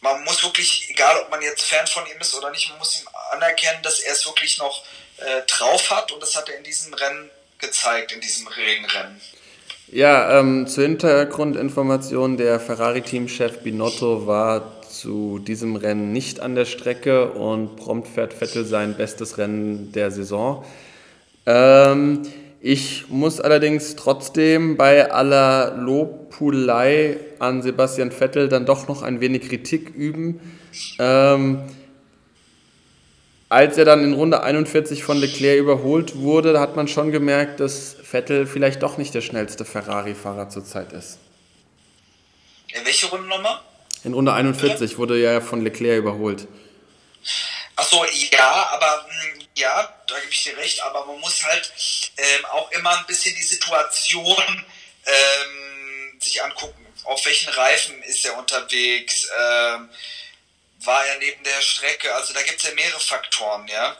man 0.00 0.24
muss 0.24 0.42
wirklich, 0.42 0.88
egal 0.90 1.20
ob 1.22 1.30
man 1.30 1.42
jetzt 1.42 1.62
Fan 1.62 1.86
von 1.86 2.04
ihm 2.06 2.20
ist 2.20 2.34
oder 2.34 2.50
nicht, 2.50 2.68
man 2.70 2.78
muss 2.78 3.00
ihm 3.00 3.08
anerkennen, 3.32 3.82
dass 3.82 4.00
er 4.00 4.12
es 4.12 4.26
wirklich 4.26 4.58
noch 4.58 4.84
äh, 5.18 5.42
drauf 5.46 5.90
hat. 5.90 6.12
Und 6.12 6.22
das 6.22 6.36
hat 6.36 6.48
er 6.48 6.56
in 6.56 6.64
diesem 6.64 6.94
Rennen 6.94 7.30
gezeigt, 7.58 8.12
in 8.12 8.20
diesem 8.20 8.46
Regenrennen. 8.46 9.20
Ja, 9.90 10.38
ähm, 10.38 10.66
zur 10.66 10.84
Hintergrundinformation, 10.84 12.36
der 12.36 12.60
Ferrari-Teamchef 12.60 13.60
Binotto 13.60 14.26
war 14.26 14.82
zu 14.82 15.38
diesem 15.38 15.76
Rennen 15.76 16.12
nicht 16.12 16.40
an 16.40 16.54
der 16.54 16.66
Strecke 16.66 17.30
und 17.30 17.76
prompt 17.76 18.08
fährt 18.08 18.34
Vettel 18.34 18.66
sein 18.66 18.96
bestes 18.96 19.38
Rennen 19.38 19.92
der 19.92 20.10
Saison. 20.10 20.64
Ähm, 21.46 22.30
ich 22.60 23.08
muss 23.08 23.40
allerdings 23.40 23.94
trotzdem 23.94 24.76
bei 24.76 25.12
aller 25.12 25.76
Lobpulei 25.76 27.18
an 27.38 27.62
Sebastian 27.62 28.10
Vettel 28.10 28.48
dann 28.48 28.66
doch 28.66 28.88
noch 28.88 29.02
ein 29.02 29.20
wenig 29.20 29.48
Kritik 29.48 29.94
üben. 29.94 30.40
Ähm, 30.98 31.62
als 33.48 33.78
er 33.78 33.84
dann 33.84 34.02
in 34.02 34.12
Runde 34.12 34.42
41 34.42 35.04
von 35.04 35.16
Leclerc 35.16 35.58
überholt 35.58 36.16
wurde, 36.16 36.58
hat 36.58 36.76
man 36.76 36.88
schon 36.88 37.12
gemerkt, 37.12 37.60
dass 37.60 37.96
Vettel 38.02 38.46
vielleicht 38.46 38.82
doch 38.82 38.98
nicht 38.98 39.14
der 39.14 39.20
schnellste 39.20 39.64
Ferrari-Fahrer 39.64 40.50
zurzeit 40.50 40.92
ist. 40.92 41.18
In 42.68 42.84
welche 42.84 43.06
Runde 43.06 43.28
nochmal? 43.28 43.60
In 44.04 44.12
Runde 44.12 44.32
41 44.32 44.92
ja. 44.92 44.98
wurde 44.98 45.18
ja 45.18 45.40
von 45.40 45.62
Leclerc 45.62 45.98
überholt. 45.98 46.46
Achso, 47.78 48.04
ja, 48.04 48.70
aber 48.70 49.06
hm, 49.08 49.48
ja, 49.54 49.94
da 50.08 50.18
gebe 50.18 50.32
ich 50.32 50.42
dir 50.42 50.56
recht, 50.56 50.82
aber 50.82 51.06
man 51.06 51.20
muss 51.20 51.44
halt 51.44 51.72
ähm, 52.16 52.44
auch 52.46 52.68
immer 52.72 52.98
ein 52.98 53.06
bisschen 53.06 53.36
die 53.36 53.42
Situation 53.44 54.66
ähm, 55.06 56.20
sich 56.20 56.42
angucken. 56.42 56.84
Auf 57.04 57.24
welchen 57.24 57.50
Reifen 57.50 58.02
ist 58.02 58.24
er 58.24 58.36
unterwegs? 58.36 59.28
Ähm, 59.28 59.90
war 60.80 61.06
er 61.06 61.18
neben 61.18 61.44
der 61.44 61.60
Strecke? 61.60 62.12
Also 62.16 62.34
da 62.34 62.42
gibt 62.42 62.60
es 62.60 62.66
ja 62.66 62.74
mehrere 62.74 62.98
Faktoren, 62.98 63.68
ja. 63.68 63.96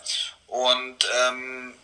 Und 0.48 1.08
ähm, 1.14 1.78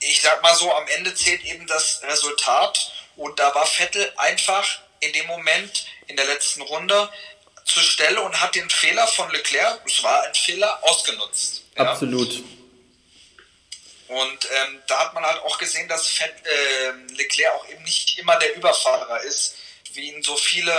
ich 0.00 0.20
sag 0.20 0.42
mal 0.42 0.54
so, 0.54 0.70
am 0.70 0.86
Ende 0.88 1.14
zählt 1.14 1.42
eben 1.44 1.66
das 1.66 2.02
Resultat. 2.02 2.92
Und 3.16 3.38
da 3.38 3.54
war 3.54 3.66
Vettel 3.66 4.12
einfach 4.18 4.80
in 5.00 5.14
dem 5.14 5.26
Moment 5.28 5.86
in 6.08 6.16
der 6.16 6.26
letzten 6.26 6.60
Runde 6.60 7.10
zur 7.64 7.82
Stelle 7.82 8.20
und 8.22 8.40
hat 8.40 8.54
den 8.54 8.68
Fehler 8.68 9.06
von 9.06 9.30
Leclerc, 9.30 9.80
es 9.86 10.02
war 10.02 10.22
ein 10.22 10.34
Fehler, 10.34 10.78
ausgenutzt. 10.82 11.64
Ja? 11.76 11.84
Absolut. 11.84 12.42
Und 14.08 14.18
ähm, 14.44 14.78
da 14.88 15.00
hat 15.00 15.14
man 15.14 15.24
halt 15.24 15.40
auch 15.42 15.58
gesehen, 15.58 15.88
dass 15.88 16.06
Fett, 16.06 16.34
äh, 16.44 17.14
Leclerc 17.14 17.54
auch 17.54 17.68
eben 17.68 17.82
nicht 17.82 18.18
immer 18.18 18.38
der 18.38 18.54
Überfahrer 18.56 19.22
ist, 19.22 19.56
wie 19.94 20.12
ihn 20.12 20.22
so 20.22 20.36
viele 20.36 20.72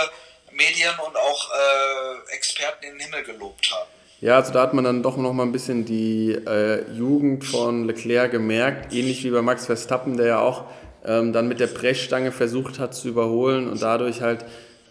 Medien 0.52 0.94
und 1.04 1.16
auch 1.16 1.50
äh, 1.50 2.32
Experten 2.32 2.84
in 2.84 2.92
den 2.92 3.00
Himmel 3.00 3.24
gelobt 3.24 3.70
haben. 3.72 3.90
Ja, 4.20 4.36
also 4.36 4.52
da 4.52 4.62
hat 4.62 4.72
man 4.72 4.84
dann 4.84 5.02
doch 5.02 5.16
noch 5.16 5.32
mal 5.32 5.42
ein 5.42 5.52
bisschen 5.52 5.84
die 5.84 6.30
äh, 6.30 6.88
Jugend 6.92 7.44
von 7.44 7.86
Leclerc 7.86 8.30
gemerkt, 8.30 8.92
ähnlich 8.92 9.24
wie 9.24 9.30
bei 9.30 9.42
Max 9.42 9.66
Verstappen, 9.66 10.16
der 10.16 10.26
ja 10.26 10.38
auch 10.38 10.64
ähm, 11.04 11.32
dann 11.32 11.48
mit 11.48 11.60
der 11.60 11.66
Brechstange 11.66 12.32
versucht 12.32 12.78
hat 12.78 12.94
zu 12.94 13.08
überholen 13.08 13.68
und 13.68 13.82
dadurch 13.82 14.22
halt 14.22 14.44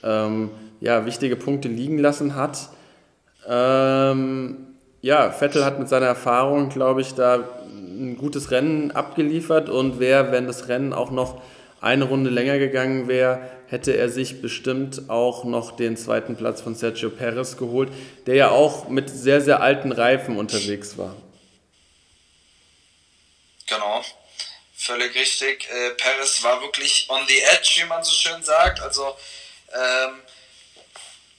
ähm, 0.03 0.51
ja, 0.83 1.05
wichtige 1.05 1.37
Punkte 1.37 1.69
liegen 1.69 1.97
lassen 1.97 2.35
hat. 2.35 2.67
Ähm, 3.47 4.67
ja, 5.01 5.31
Vettel 5.31 5.63
hat 5.63 5.79
mit 5.79 5.87
seiner 5.87 6.07
Erfahrung, 6.07 6.67
glaube 6.67 6.99
ich, 6.99 7.13
da 7.13 7.47
ein 7.65 8.17
gutes 8.17 8.51
Rennen 8.51 8.91
abgeliefert 8.91 9.69
und 9.69 10.01
wäre, 10.01 10.33
wenn 10.33 10.45
das 10.45 10.67
Rennen 10.67 10.91
auch 10.91 11.09
noch 11.09 11.41
eine 11.79 12.03
Runde 12.03 12.29
länger 12.29 12.59
gegangen 12.59 13.07
wäre, 13.07 13.49
hätte 13.67 13.95
er 13.95 14.09
sich 14.09 14.41
bestimmt 14.41 15.09
auch 15.09 15.45
noch 15.45 15.77
den 15.77 15.95
zweiten 15.95 16.35
Platz 16.35 16.59
von 16.59 16.75
Sergio 16.75 17.09
Perez 17.09 17.55
geholt, 17.55 17.89
der 18.25 18.35
ja 18.35 18.49
auch 18.49 18.89
mit 18.89 19.09
sehr, 19.09 19.39
sehr 19.39 19.61
alten 19.61 19.93
Reifen 19.93 20.37
unterwegs 20.37 20.97
war. 20.97 21.15
Genau, 23.67 24.01
völlig 24.75 25.15
richtig. 25.15 25.69
Äh, 25.69 25.91
Perez 25.91 26.43
war 26.43 26.59
wirklich 26.61 27.07
on 27.09 27.21
the 27.29 27.39
edge, 27.53 27.79
wie 27.81 27.87
man 27.87 28.03
so 28.03 28.11
schön 28.11 28.43
sagt. 28.43 28.81
Also 28.81 29.15
ähm, 29.73 30.19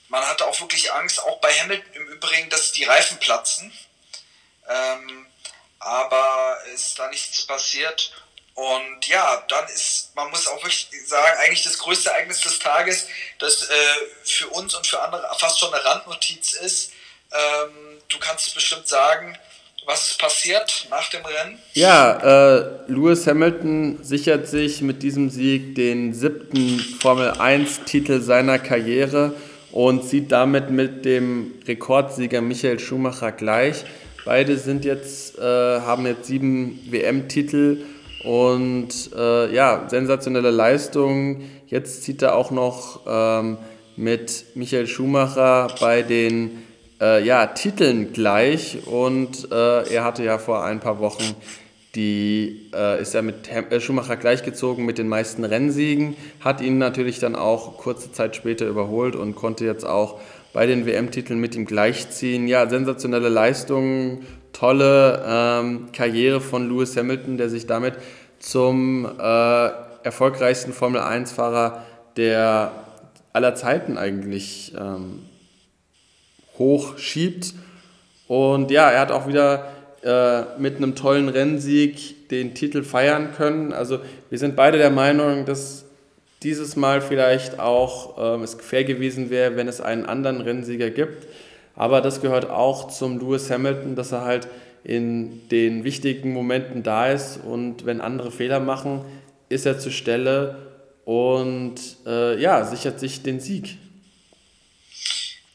man 0.09 0.25
hatte 0.25 0.45
auch 0.45 0.59
wirklich 0.59 0.91
Angst, 0.93 1.21
auch 1.21 1.39
bei 1.39 1.51
Hamilton 1.51 1.93
im 1.93 2.07
Übrigen, 2.07 2.49
dass 2.49 2.71
die 2.71 2.83
Reifen 2.83 3.17
platzen. 3.19 3.71
Ähm, 4.67 5.27
aber 5.79 6.57
ist 6.73 6.97
da 6.97 7.07
nichts 7.09 7.45
passiert. 7.45 8.11
Und 8.55 9.05
ja, 9.07 9.43
dann 9.49 9.65
ist, 9.65 10.15
man 10.15 10.29
muss 10.29 10.47
auch 10.47 10.63
wirklich 10.63 10.87
sagen, 11.05 11.37
eigentlich 11.43 11.63
das 11.63 11.77
größte 11.77 12.09
Ereignis 12.09 12.41
des 12.41 12.59
Tages, 12.59 13.07
das 13.37 13.63
äh, 13.63 13.75
für 14.23 14.47
uns 14.47 14.73
und 14.73 14.87
für 14.87 15.01
andere 15.01 15.27
fast 15.37 15.59
schon 15.59 15.73
eine 15.73 15.83
Randnotiz 15.83 16.53
ist. 16.53 16.91
Ähm, 17.33 17.99
du 18.07 18.17
kannst 18.17 18.55
bestimmt 18.55 18.87
sagen, 18.87 19.37
was 19.85 20.07
ist 20.07 20.19
passiert 20.19 20.87
nach 20.89 21.09
dem 21.09 21.23
Rennen? 21.25 21.59
Ja, 21.73 22.17
äh, 22.17 22.61
Lewis 22.87 23.27
Hamilton 23.27 24.03
sichert 24.03 24.47
sich 24.47 24.81
mit 24.81 25.03
diesem 25.03 25.29
Sieg 25.29 25.75
den 25.75 26.13
siebten 26.13 26.79
Formel 27.01 27.31
1-Titel 27.31 28.21
seiner 28.21 28.57
Karriere 28.57 29.35
und 29.75 30.05
zieht 30.05 30.31
damit 30.31 30.71
mit 30.71 31.03
dem 31.03 31.51
Rekordsieger 31.67 32.41
Michael 32.41 32.79
Schumacher 32.79 33.33
gleich. 33.33 33.83
Beide 34.23 34.57
sind 34.57 34.85
jetzt, 34.85 35.37
äh, 35.37 35.41
haben 35.41 36.05
jetzt 36.05 36.27
sieben 36.27 36.79
WM-Titel 36.89 37.81
und 38.23 38.87
äh, 39.13 39.53
ja, 39.53 39.83
sensationelle 39.89 40.49
Leistung. 40.49 41.41
Jetzt 41.67 42.03
zieht 42.03 42.21
er 42.21 42.37
auch 42.37 42.51
noch 42.51 43.01
ähm, 43.05 43.57
mit 43.97 44.45
Michael 44.55 44.87
Schumacher 44.87 45.67
bei 45.81 46.03
den 46.03 46.63
äh, 47.01 47.21
ja, 47.25 47.45
Titeln 47.47 48.13
gleich 48.13 48.77
und 48.87 49.51
äh, 49.51 49.93
er 49.93 50.05
hatte 50.05 50.23
ja 50.23 50.37
vor 50.37 50.63
ein 50.63 50.79
paar 50.79 50.99
Wochen 50.99 51.35
die 51.95 52.69
äh, 52.73 53.01
ist 53.01 53.13
ja 53.13 53.21
mit 53.21 53.49
äh, 53.49 53.79
Schumacher 53.79 54.17
gleichgezogen 54.17 54.85
mit 54.85 54.97
den 54.97 55.07
meisten 55.07 55.43
Rennsiegen, 55.43 56.15
hat 56.41 56.61
ihn 56.61 56.77
natürlich 56.77 57.19
dann 57.19 57.35
auch 57.35 57.77
kurze 57.77 58.11
Zeit 58.11 58.35
später 58.35 58.67
überholt 58.67 59.15
und 59.15 59.35
konnte 59.35 59.65
jetzt 59.65 59.85
auch 59.85 60.19
bei 60.53 60.65
den 60.65 60.85
WM-Titeln 60.85 61.39
mit 61.39 61.55
ihm 61.55 61.65
gleichziehen. 61.65 62.47
Ja, 62.47 62.69
sensationelle 62.69 63.29
Leistung, 63.29 64.23
tolle 64.53 65.23
ähm, 65.27 65.89
Karriere 65.91 66.41
von 66.41 66.69
Lewis 66.69 66.95
Hamilton, 66.95 67.37
der 67.37 67.49
sich 67.49 67.67
damit 67.67 67.95
zum 68.39 69.05
äh, 69.05 69.69
erfolgreichsten 70.03 70.71
Formel-1-Fahrer 70.71 71.83
der 72.15 72.71
aller 73.33 73.55
Zeiten 73.55 73.97
eigentlich 73.97 74.73
ähm, 74.79 75.23
hochschiebt. 76.57 77.53
Und 78.27 78.71
ja, 78.71 78.89
er 78.89 79.01
hat 79.01 79.11
auch 79.11 79.27
wieder 79.27 79.74
mit 80.59 80.77
einem 80.77 80.95
tollen 80.95 81.29
Rennsieg 81.29 82.29
den 82.29 82.53
Titel 82.53 82.83
feiern 82.83 83.33
können. 83.35 83.73
Also 83.73 83.99
wir 84.29 84.37
sind 84.37 84.55
beide 84.55 84.77
der 84.77 84.91
Meinung, 84.91 85.45
dass 85.45 85.85
dieses 86.43 86.75
Mal 86.75 87.01
vielleicht 87.01 87.59
auch 87.59 88.39
äh, 88.39 88.43
es 88.43 88.53
fair 88.53 88.83
gewesen 88.83 89.31
wäre, 89.31 89.55
wenn 89.55 89.67
es 89.67 89.81
einen 89.81 90.05
anderen 90.05 90.41
Rennsieger 90.41 90.91
gibt. 90.91 91.27
Aber 91.75 92.01
das 92.01 92.21
gehört 92.21 92.49
auch 92.49 92.87
zum 92.89 93.19
Lewis 93.19 93.49
Hamilton, 93.49 93.95
dass 93.95 94.11
er 94.11 94.21
halt 94.21 94.47
in 94.83 95.49
den 95.49 95.83
wichtigen 95.83 96.31
Momenten 96.31 96.83
da 96.83 97.11
ist 97.11 97.37
und 97.43 97.85
wenn 97.87 97.99
andere 97.99 98.31
Fehler 98.31 98.59
machen, 98.59 99.03
ist 99.49 99.65
er 99.65 99.79
zur 99.79 99.91
Stelle 99.91 100.71
und 101.05 101.75
äh, 102.05 102.39
ja, 102.39 102.63
sichert 102.63 102.99
sich 102.99 103.23
den 103.23 103.39
Sieg. 103.39 103.77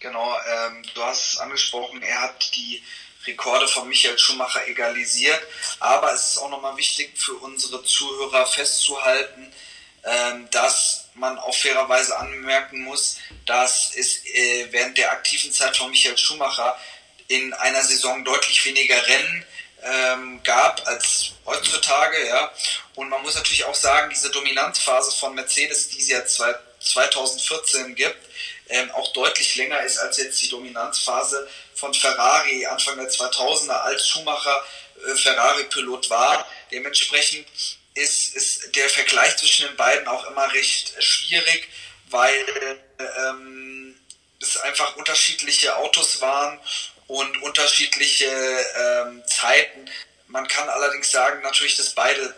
Genau, 0.01 0.27
ähm, 0.27 0.83
du 0.95 1.03
hast 1.03 1.35
es 1.35 1.39
angesprochen, 1.39 2.03
er 2.03 2.23
hat 2.23 2.57
die 2.57 2.83
Rekorde 3.31 3.69
von 3.69 3.89
Michael 3.89 4.19
Schumacher 4.19 4.67
egalisiert. 4.67 5.41
Aber 5.79 6.13
es 6.13 6.31
ist 6.31 6.39
auch 6.39 6.51
nochmal 6.51 6.77
wichtig 6.77 7.13
für 7.17 7.35
unsere 7.35 7.83
Zuhörer 7.85 8.47
festzuhalten, 8.47 9.53
ähm, 10.05 10.49
dass 10.51 11.09
man 11.15 11.39
auch 11.39 11.55
fairerweise 11.55 12.17
anmerken 12.19 12.81
muss, 12.83 13.19
dass 13.47 13.95
es 13.95 14.25
äh, 14.27 14.69
während 14.71 14.97
der 14.97 15.13
aktiven 15.13 15.53
Zeit 15.53 15.77
von 15.77 15.91
Michael 15.91 16.17
Schumacher 16.17 16.79
in 17.29 17.53
einer 17.55 17.83
Saison 17.83 18.25
deutlich 18.25 18.65
weniger 18.65 19.07
Rennen 19.07 19.45
ähm, 19.83 20.41
gab 20.43 20.87
als 20.87 21.33
heutzutage. 21.47 22.27
Ja. 22.27 22.53
Und 22.95 23.09
man 23.09 23.23
muss 23.23 23.35
natürlich 23.35 23.65
auch 23.65 23.75
sagen, 23.75 24.11
diese 24.11 24.31
Dominanzphase 24.31 25.13
von 25.13 25.35
Mercedes, 25.35 25.89
die 25.89 26.03
sie 26.03 26.13
ja 26.13 26.25
2014 26.25 27.95
gibt, 27.95 28.19
ähm, 28.69 28.91
auch 28.93 29.13
deutlich 29.13 29.57
länger 29.57 29.81
ist 29.81 29.99
als 29.99 30.17
jetzt 30.19 30.41
die 30.43 30.49
Dominanzphase 30.49 31.49
von 31.81 31.95
Ferrari 31.95 32.67
Anfang 32.67 32.97
der 32.99 33.11
2000er 33.11 33.71
als 33.71 34.07
Schumacher 34.07 34.63
äh, 35.09 35.17
Ferrari-Pilot 35.17 36.11
war. 36.11 36.47
Dementsprechend 36.71 37.47
ist, 37.95 38.35
ist 38.35 38.77
der 38.77 38.89
Vergleich 38.89 39.37
zwischen 39.39 39.67
den 39.67 39.77
beiden 39.77 40.07
auch 40.07 40.31
immer 40.31 40.53
recht 40.53 40.95
schwierig, 41.03 41.69
weil 42.11 42.79
ähm, 42.99 43.97
es 44.41 44.57
einfach 44.59 44.97
unterschiedliche 44.97 45.77
Autos 45.77 46.21
waren 46.21 46.61
und 47.07 47.43
unterschiedliche 47.43 48.27
ähm, 48.27 49.23
Zeiten. 49.27 49.91
Man 50.29 50.47
kann 50.47 50.69
allerdings 50.69 51.11
sagen, 51.11 51.43
natürlich, 51.43 51.77
dass 51.77 51.91
beide 51.91 52.35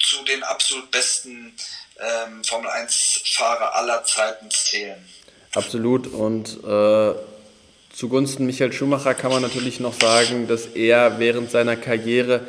zu 0.00 0.22
den 0.24 0.42
absolut 0.42 0.90
besten 0.90 1.56
ähm, 1.98 2.44
Formel 2.44 2.70
1-Fahrer 2.70 3.74
aller 3.74 4.04
Zeiten 4.04 4.50
zählen. 4.50 5.08
Absolut 5.54 6.06
und 6.06 6.48
äh, 6.64 7.31
zugunsten 7.92 8.46
Michael 8.46 8.72
Schumacher 8.72 9.14
kann 9.14 9.30
man 9.30 9.42
natürlich 9.42 9.80
noch 9.80 9.94
sagen, 9.94 10.46
dass 10.48 10.66
er 10.66 11.18
während 11.18 11.50
seiner 11.50 11.76
Karriere 11.76 12.40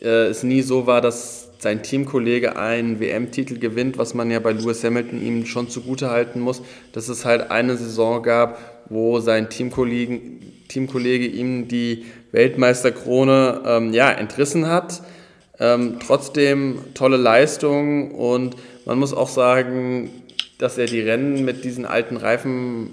äh, 0.00 0.26
es 0.26 0.42
nie 0.42 0.62
so 0.62 0.86
war, 0.86 1.00
dass 1.00 1.48
sein 1.58 1.82
Teamkollege 1.82 2.56
einen 2.56 3.00
WM-Titel 3.00 3.58
gewinnt, 3.58 3.98
was 3.98 4.14
man 4.14 4.30
ja 4.30 4.38
bei 4.38 4.52
Lewis 4.52 4.84
Hamilton 4.84 5.24
ihm 5.24 5.46
schon 5.46 5.68
zugute 5.68 6.10
halten 6.10 6.40
muss, 6.40 6.62
dass 6.92 7.08
es 7.08 7.24
halt 7.24 7.50
eine 7.50 7.76
Saison 7.76 8.22
gab, 8.22 8.58
wo 8.90 9.18
sein 9.20 9.48
Teamkollege, 9.48 10.20
Teamkollege 10.68 11.26
ihm 11.26 11.68
die 11.68 12.04
Weltmeisterkrone 12.32 13.62
ähm, 13.66 13.92
ja, 13.92 14.10
entrissen 14.10 14.68
hat. 14.68 15.02
Ähm, 15.58 15.98
trotzdem 16.04 16.80
tolle 16.94 17.16
Leistung 17.16 18.10
und 18.10 18.56
man 18.84 18.98
muss 18.98 19.14
auch 19.14 19.28
sagen, 19.28 20.10
dass 20.58 20.78
er 20.78 20.86
die 20.86 21.00
Rennen 21.00 21.44
mit 21.44 21.64
diesen 21.64 21.86
alten 21.86 22.16
Reifen 22.16 22.90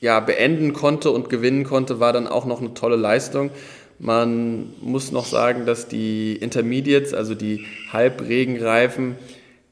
ja, 0.00 0.20
beenden 0.20 0.72
konnte 0.72 1.10
und 1.10 1.28
gewinnen 1.28 1.64
konnte, 1.64 2.00
war 2.00 2.12
dann 2.12 2.26
auch 2.26 2.46
noch 2.46 2.60
eine 2.60 2.74
tolle 2.74 2.96
Leistung. 2.96 3.50
Man 3.98 4.72
muss 4.80 5.12
noch 5.12 5.26
sagen, 5.26 5.66
dass 5.66 5.88
die 5.88 6.34
Intermediates, 6.36 7.12
also 7.12 7.34
die 7.34 7.66
Halbregenreifen, 7.92 9.16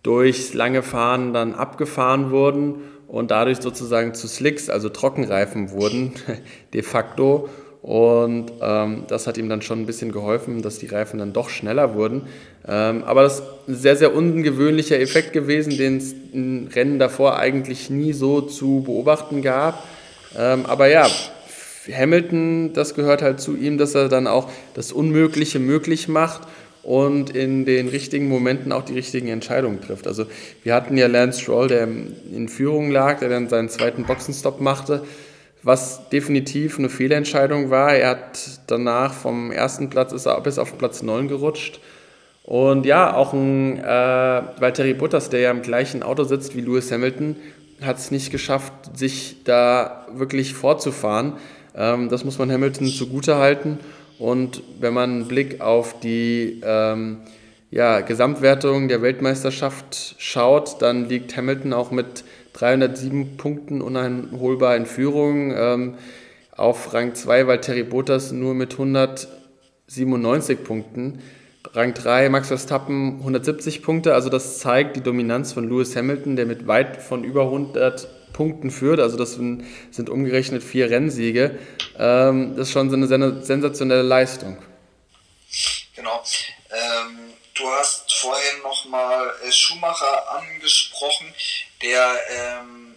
durchs 0.03 0.55
lange 0.55 0.83
Fahren 0.83 1.33
dann 1.33 1.55
abgefahren 1.55 2.31
wurden 2.31 2.77
und 3.09 3.31
dadurch 3.31 3.59
sozusagen 3.59 4.15
zu 4.15 4.29
Slicks, 4.29 4.69
also 4.69 4.91
Trockenreifen 4.91 5.71
wurden, 5.71 6.13
de 6.75 6.83
facto. 6.83 7.49
Und 7.81 8.53
ähm, 8.61 9.05
das 9.09 9.27
hat 9.27 9.39
ihm 9.39 9.49
dann 9.49 9.63
schon 9.63 9.81
ein 9.81 9.87
bisschen 9.87 10.13
geholfen, 10.13 10.63
dass 10.63 10.79
die 10.79 10.87
Reifen 10.87 11.21
dann 11.21 11.33
doch 11.33 11.49
schneller 11.49 11.95
wurden. 11.95 12.23
Ähm, 12.67 13.03
aber 13.05 13.23
das 13.23 13.39
ist 13.39 13.45
ein 13.69 13.75
sehr, 13.77 13.97
sehr 13.97 14.15
ungewöhnlicher 14.15 15.01
Effekt 15.01 15.33
gewesen, 15.33 15.77
den 15.77 15.97
es 15.97 16.13
in 16.33 16.69
Rennen 16.75 16.99
davor 16.99 17.39
eigentlich 17.39 17.89
nie 17.89 18.13
so 18.13 18.43
zu 18.43 18.83
beobachten 18.85 19.43
gab. 19.43 19.85
Ähm, 20.37 20.67
aber 20.67 20.89
ja, 20.89 21.09
Hamilton, 21.93 22.73
das 22.73 22.95
gehört 22.95 23.23
halt 23.23 23.41
zu 23.41 23.57
ihm, 23.57 23.79
dass 23.79 23.95
er 23.95 24.09
dann 24.09 24.27
auch 24.27 24.51
das 24.75 24.93
Unmögliche 24.93 25.59
möglich 25.59 26.09
macht 26.09 26.43
und 26.83 27.31
in 27.31 27.65
den 27.65 27.89
richtigen 27.89 28.29
Momenten 28.29 28.73
auch 28.73 28.83
die 28.83 28.95
richtigen 28.95 29.29
Entscheidungen 29.29 29.81
trifft. 29.81 30.07
Also 30.07 30.27
wir 30.63 30.75
hatten 30.75 30.97
ja 30.97 31.07
Lance 31.07 31.41
Stroll, 31.41 31.69
der 31.69 31.83
in 31.85 32.49
Führung 32.49 32.91
lag, 32.91 33.21
der 33.21 33.29
dann 33.29 33.49
seinen 33.49 33.69
zweiten 33.69 34.05
Boxenstopp 34.05 34.61
machte, 34.61 35.03
was 35.63 36.09
definitiv 36.09 36.79
eine 36.79 36.89
Fehlentscheidung 36.89 37.71
war. 37.71 37.95
Er 37.95 38.11
hat 38.11 38.61
danach 38.69 39.13
vom 39.13 39.51
ersten 39.51 39.91
Platz 39.91 40.13
ist 40.13 40.27
er 40.27 40.41
bis 40.41 40.59
auf 40.59 40.79
Platz 40.79 41.03
9 41.03 41.29
gerutscht. 41.29 41.81
Und 42.45 42.87
ja, 42.87 43.15
auch 43.15 43.35
ein 43.35 43.79
äh, 43.79 43.85
Valtteri 43.85 44.95
Bottas, 44.95 45.29
der 45.29 45.41
ja 45.41 45.51
im 45.51 45.61
gleichen 45.61 46.03
Auto 46.03 46.25
sitzt 46.25 46.57
wie 46.57 46.63
Lewis 46.63 46.91
Hamilton, 46.91 47.37
hat 47.83 47.99
es 47.99 48.11
nicht 48.11 48.31
geschafft, 48.31 48.73
sich 48.97 49.45
da 49.45 50.07
wirklich 50.13 50.55
vorzufahren. 50.55 51.35
Ähm, 51.75 52.09
das 52.09 52.25
muss 52.25 52.39
man 52.39 52.51
Hamilton 52.51 52.89
zugute 52.89 53.37
halten. 53.37 53.79
Und 54.19 54.63
wenn 54.81 54.95
man 54.95 55.11
einen 55.11 55.29
Blick 55.29 55.61
auf 55.61 56.01
die 56.01 56.61
ähm, 56.65 57.19
ja, 57.71 58.01
Gesamtwertung 58.01 58.89
der 58.89 59.03
Weltmeisterschaft 59.03 60.17
schaut, 60.19 60.83
dann 60.83 61.09
liegt 61.09 61.37
Hamilton 61.37 61.73
auch 61.73 61.91
mit 61.91 62.25
307 62.55 63.37
Punkten 63.37 63.81
uneinholbar 63.81 64.75
in 64.77 64.87
Führung. 64.87 65.53
Ähm, 65.57 65.95
auf 66.57 66.93
Rang 66.93 67.15
2 67.15 67.47
Valtteri 67.47 67.85
Bottas 67.85 68.33
nur 68.33 68.55
mit 68.55 68.73
197 68.73 70.65
Punkten. 70.65 71.21
Rang 71.75 71.95
3 71.95 72.29
Max 72.29 72.49
Verstappen 72.49 73.19
170 73.19 73.83
Punkte. 73.83 74.15
Also 74.15 74.29
das 74.29 74.59
zeigt 74.59 74.97
die 74.97 75.03
Dominanz 75.03 75.53
von 75.53 75.69
Lewis 75.69 75.95
Hamilton, 75.97 76.37
der 76.37 76.47
mit 76.47 76.67
weit 76.67 77.03
von 77.03 77.25
über 77.25 77.43
100 77.43 78.33
Punkten 78.33 78.71
führt. 78.71 79.01
Also 79.01 79.17
das 79.17 79.35
sind, 79.35 80.09
umgerechnet 80.09 80.63
vier 80.63 80.91
Rennsiege. 80.91 81.59
Ähm, 81.99 82.57
das 82.57 82.69
ist 82.69 82.73
schon 82.73 82.91
so 82.91 82.97
eine 82.97 83.43
sensationelle 83.43 84.03
Leistung. 84.03 84.63
Genau. 85.95 86.23
Ähm, 86.71 87.19
du 87.55 87.69
hast 87.71 88.13
vorhin 88.13 88.63
nochmal 88.63 89.33
äh, 89.45 89.51
Schumacher 89.51 90.31
angesprochen, 90.39 91.35
der 91.83 92.17
ähm, 92.31 92.95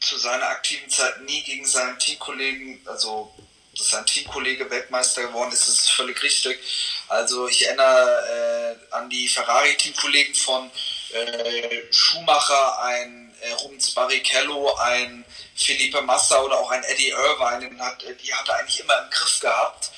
zu 0.00 0.16
seiner 0.16 0.48
aktiven 0.48 0.88
Zeit 0.90 1.20
nie 1.22 1.42
gegen 1.42 1.64
seinen 1.64 1.98
Teamkollegen, 1.98 2.80
also 2.86 3.32
dass 3.78 3.90
sein 3.90 4.04
Teamkollege 4.06 4.68
Weltmeister 4.70 5.22
geworden 5.22 5.52
ist, 5.52 5.68
ist 5.68 5.90
völlig 5.90 6.20
richtig. 6.22 6.58
Also 7.06 7.48
ich 7.48 7.64
erinnere 7.64 8.76
äh, 8.90 8.94
an 8.94 9.08
die 9.08 9.28
Ferrari-Teamkollegen 9.28 10.34
von 10.34 10.70
äh, 11.12 11.92
Schumacher, 11.92 12.82
ein 12.82 13.32
äh, 13.40 13.52
Rubens 13.52 13.92
Barrichello, 13.92 14.74
ein 14.76 15.24
Felipe 15.54 16.02
Massa 16.02 16.40
oder 16.42 16.58
auch 16.58 16.70
ein 16.70 16.82
Eddie 16.84 17.10
Irvine, 17.10 17.78
hat, 17.78 18.02
äh, 18.02 18.14
die 18.16 18.34
hat 18.34 18.48
er 18.48 18.56
eigentlich 18.56 18.80
immer 18.80 18.98
im 19.04 19.10
Griff 19.10 19.40
gehabt 19.40 19.90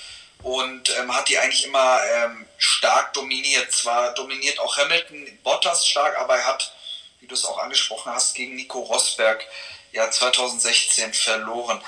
und 0.42 0.90
ähm, 0.98 1.14
hat 1.14 1.28
die 1.28 1.38
eigentlich 1.38 1.64
immer 1.64 2.00
ähm, 2.16 2.46
stark 2.58 3.14
dominiert. 3.14 3.72
Zwar 3.72 4.14
dominiert 4.14 4.58
auch 4.58 4.76
Hamilton 4.76 5.26
Bottas 5.42 5.86
stark, 5.86 6.18
aber 6.18 6.36
er 6.36 6.46
hat, 6.46 6.72
wie 7.20 7.26
du 7.26 7.34
es 7.34 7.44
auch 7.44 7.58
angesprochen 7.58 8.12
hast, 8.12 8.34
gegen 8.34 8.56
Nico 8.56 8.80
Rosberg 8.80 9.44
ja 9.92 10.10
2016 10.10 11.12
verloren. 11.12 11.80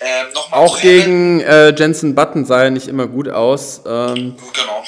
Ähm, 0.00 0.26
auch 0.50 0.80
gegen 0.80 1.40
äh, 1.40 1.74
Jensen 1.76 2.14
Button 2.14 2.44
sah 2.44 2.64
er 2.64 2.70
nicht 2.70 2.88
immer 2.88 3.06
gut 3.06 3.28
aus. 3.28 3.82
Ähm, 3.86 4.36
genau. 4.52 4.84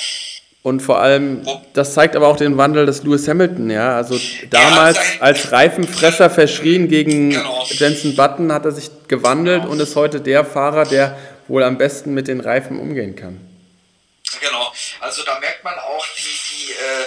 Und 0.63 0.81
vor 0.81 1.01
allem, 1.01 1.45
das 1.73 1.93
zeigt 1.93 2.15
aber 2.15 2.29
auch 2.29 2.37
den 2.37 2.57
Wandel 2.57 2.87
des 2.87 3.03
Lewis 3.03 3.27
Hamilton, 3.27 3.69
ja. 3.69 3.97
Also 3.97 4.19
damals 4.49 4.97
als 5.19 5.51
Reifenfresser 5.51 6.31
verschrien 6.31 6.89
gegen 6.89 7.31
genau. 7.31 7.67
Jensen 7.69 8.15
Button 8.15 8.53
hat 8.53 8.65
er 8.65 8.71
sich 8.71 8.89
gewandelt 9.09 9.63
genau. 9.63 9.73
und 9.73 9.81
ist 9.81 9.97
heute 9.97 10.21
der 10.21 10.45
Fahrer, 10.45 10.85
der 10.85 11.19
wohl 11.49 11.65
am 11.65 11.79
besten 11.79 12.15
mit 12.15 12.29
den 12.29 12.41
Reifen 12.41 12.79
umgehen 12.79 13.17
kann. 13.17 13.41
Genau, 14.41 14.73
also 15.01 15.25
da 15.25 15.39
merkt 15.41 15.65
man 15.65 15.75
auch 15.79 16.07
die, 16.17 16.23
die, 16.23 16.73
äh, 16.73 17.07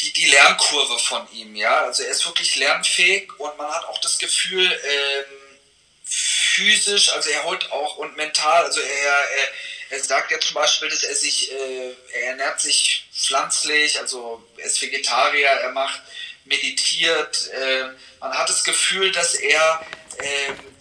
die, 0.00 0.12
die 0.12 0.23
Lernkurve 0.34 0.98
von 0.98 1.26
ihm, 1.32 1.54
ja. 1.54 1.84
Also 1.84 2.02
er 2.02 2.10
ist 2.10 2.26
wirklich 2.26 2.56
lernfähig 2.56 3.38
und 3.38 3.56
man 3.56 3.72
hat 3.72 3.84
auch 3.84 3.98
das 3.98 4.18
Gefühl, 4.18 4.64
ähm, 4.66 5.24
physisch, 6.04 7.12
also 7.12 7.30
er 7.30 7.44
holt 7.44 7.70
auch 7.72 7.96
und 7.96 8.16
mental, 8.16 8.64
also 8.64 8.80
er, 8.80 8.86
er 8.86 9.48
er 9.90 10.02
sagt 10.02 10.30
ja 10.30 10.40
zum 10.40 10.54
Beispiel, 10.54 10.88
dass 10.88 11.04
er 11.04 11.14
sich, 11.14 11.52
äh, 11.52 11.92
er 12.12 12.30
ernährt 12.30 12.60
sich 12.60 13.06
pflanzlich, 13.14 13.98
also 14.00 14.42
er 14.56 14.64
ist 14.64 14.80
Vegetarier, 14.82 15.46
er 15.46 15.70
macht, 15.70 16.00
meditiert. 16.44 17.50
Äh, 17.52 17.84
man 18.20 18.36
hat 18.36 18.48
das 18.48 18.64
Gefühl, 18.64 19.12
dass 19.12 19.34
er 19.34 19.84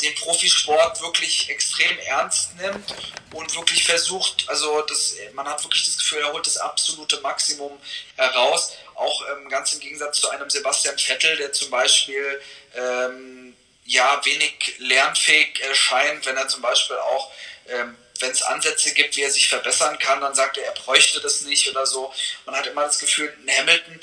den 0.02 0.16
Profisport 0.16 1.02
wirklich 1.02 1.50
extrem 1.50 1.98
ernst 2.00 2.56
nimmt 2.58 2.94
und 3.34 3.56
wirklich 3.56 3.86
versucht, 3.86 4.46
also 4.48 4.82
das, 4.82 5.16
man 5.34 5.48
hat 5.48 5.64
wirklich 5.64 5.86
das 5.86 5.98
Gefühl, 5.98 6.20
er 6.20 6.34
holt 6.34 6.46
das 6.46 6.58
absolute 6.58 7.20
Maximum 7.22 7.80
heraus. 8.16 8.74
Auch 8.96 9.24
ähm, 9.32 9.50
ganz 9.50 9.74
im 9.74 9.80
Gegensatz 9.80 10.20
zu 10.20 10.30
einem 10.30 10.50
Sebastian 10.50 10.98
Vettel, 10.98 11.36
der 11.38 11.52
zum 11.52 11.70
Beispiel 11.70 12.42
ähm, 12.76 13.56
ja 13.86 14.22
wenig 14.24 14.76
lernfähig 14.78 15.62
erscheint, 15.62 16.26
wenn 16.26 16.38
er 16.38 16.48
zum 16.48 16.62
Beispiel 16.62 16.98
auch 16.98 17.32
ähm, 17.68 17.98
wenn 18.20 18.32
es 18.32 18.42
Ansätze 18.42 18.94
gibt, 18.94 19.16
wie 19.16 19.24
er 19.24 19.32
sich 19.32 19.50
verbessern 19.50 19.98
kann, 20.00 20.22
dann 20.22 20.36
sagt 20.36 20.58
er, 20.58 20.66
er 20.66 20.74
bräuchte 20.74 21.20
das 21.20 21.42
nicht 21.42 21.70
oder 21.70 21.86
so. 21.86 22.14
Man 22.46 22.56
hat 22.56 22.68
immer 22.68 22.84
das 22.84 23.00
Gefühl, 23.00 23.36
ein 23.46 23.50
Hamilton, 23.50 24.00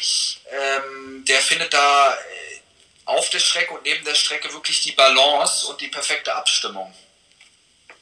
ähm, 0.51 1.25
der 1.27 1.41
findet 1.41 1.73
da 1.73 2.15
äh, 2.15 2.50
auf 3.11 3.31
der 3.31 3.39
Strecke 3.39 3.75
und 3.75 3.85
neben 3.85 4.05
der 4.05 4.15
Strecke 4.15 4.53
wirklich 4.53 4.83
die 4.83 4.93
Balance 4.93 5.67
und 5.69 5.81
die 5.81 5.89
perfekte 5.89 6.35
Abstimmung. 6.35 6.93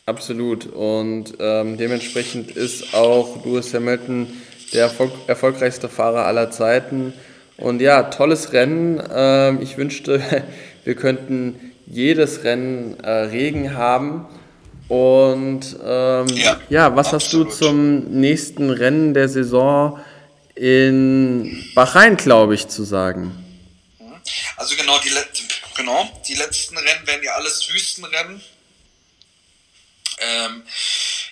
Absolut. 0.06 0.66
Und 0.66 1.34
ähm, 1.38 1.76
dementsprechend 1.76 2.50
ist 2.52 2.94
auch 2.94 3.44
Lewis 3.44 3.74
Hamilton 3.74 4.42
der 4.72 4.84
Erfolg 4.84 5.12
erfolgreichste 5.26 5.88
Fahrer 5.88 6.24
aller 6.24 6.50
Zeiten. 6.50 7.12
Und 7.56 7.80
ja, 7.80 8.04
tolles 8.04 8.52
Rennen. 8.52 9.02
Ähm, 9.14 9.60
ich 9.60 9.76
wünschte, 9.76 10.22
wir 10.84 10.94
könnten 10.94 11.72
jedes 11.86 12.44
Rennen 12.44 12.98
äh, 13.00 13.10
Regen 13.10 13.74
haben. 13.74 14.26
Und 14.88 15.76
ähm, 15.84 16.26
ja, 16.28 16.58
ja, 16.70 16.96
was 16.96 17.12
absolut. 17.12 17.48
hast 17.48 17.60
du 17.60 17.66
zum 17.66 18.20
nächsten 18.20 18.70
Rennen 18.70 19.12
der 19.12 19.28
Saison 19.28 20.00
in 20.54 21.62
Bahrain, 21.74 22.16
glaube 22.16 22.54
ich, 22.54 22.68
zu 22.68 22.84
sagen? 22.84 23.44
Also 24.56 24.76
genau 24.76 24.98
die, 24.98 25.12
genau, 25.74 26.22
die 26.26 26.34
letzten 26.34 26.76
Rennen 26.76 27.06
werden 27.06 27.22
ja 27.22 27.34
alles 27.34 27.68
Wüstenrennen. 27.68 28.42
Ähm, 30.18 30.66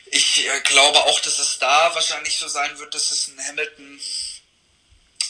ich 0.06 0.46
äh, 0.46 0.60
glaube 0.60 0.98
auch, 1.04 1.20
dass 1.20 1.38
es 1.38 1.58
da 1.58 1.94
wahrscheinlich 1.94 2.36
so 2.36 2.48
sein 2.48 2.78
wird, 2.78 2.94
dass 2.94 3.10
es 3.10 3.28
ein 3.28 3.44
Hamilton 3.48 4.00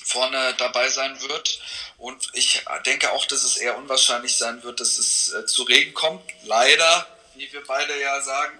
vorne 0.04 0.54
dabei 0.58 0.88
sein 0.88 1.20
wird. 1.22 1.60
Und 1.98 2.28
ich 2.34 2.62
denke 2.84 3.10
auch, 3.12 3.24
dass 3.24 3.42
es 3.42 3.56
eher 3.56 3.76
unwahrscheinlich 3.76 4.36
sein 4.36 4.62
wird, 4.62 4.80
dass 4.80 4.98
es 4.98 5.32
äh, 5.32 5.46
zu 5.46 5.64
Regen 5.64 5.94
kommt. 5.94 6.22
Leider, 6.44 7.06
wie 7.34 7.50
wir 7.52 7.64
beide 7.64 7.98
ja 8.00 8.22
sagen, 8.22 8.58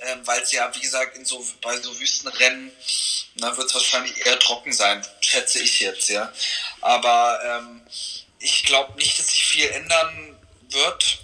ähm, 0.00 0.26
weil 0.26 0.42
es 0.42 0.52
ja, 0.52 0.74
wie 0.74 0.80
gesagt, 0.80 1.16
in 1.16 1.24
so, 1.24 1.46
bei 1.60 1.76
so 1.80 1.98
Wüstenrennen, 2.00 2.72
da 3.36 3.56
wird 3.56 3.68
es 3.68 3.74
wahrscheinlich 3.74 4.26
eher 4.26 4.38
trocken 4.38 4.72
sein, 4.72 5.06
schätze 5.20 5.60
ich 5.60 5.80
jetzt, 5.80 6.08
ja. 6.08 6.32
Aber 6.80 7.40
ähm, 7.44 7.86
ich 8.40 8.64
glaube 8.64 8.96
nicht, 8.96 9.18
dass 9.18 9.28
sich 9.28 9.44
viel 9.44 9.68
ändern 9.68 10.36
wird. 10.70 11.18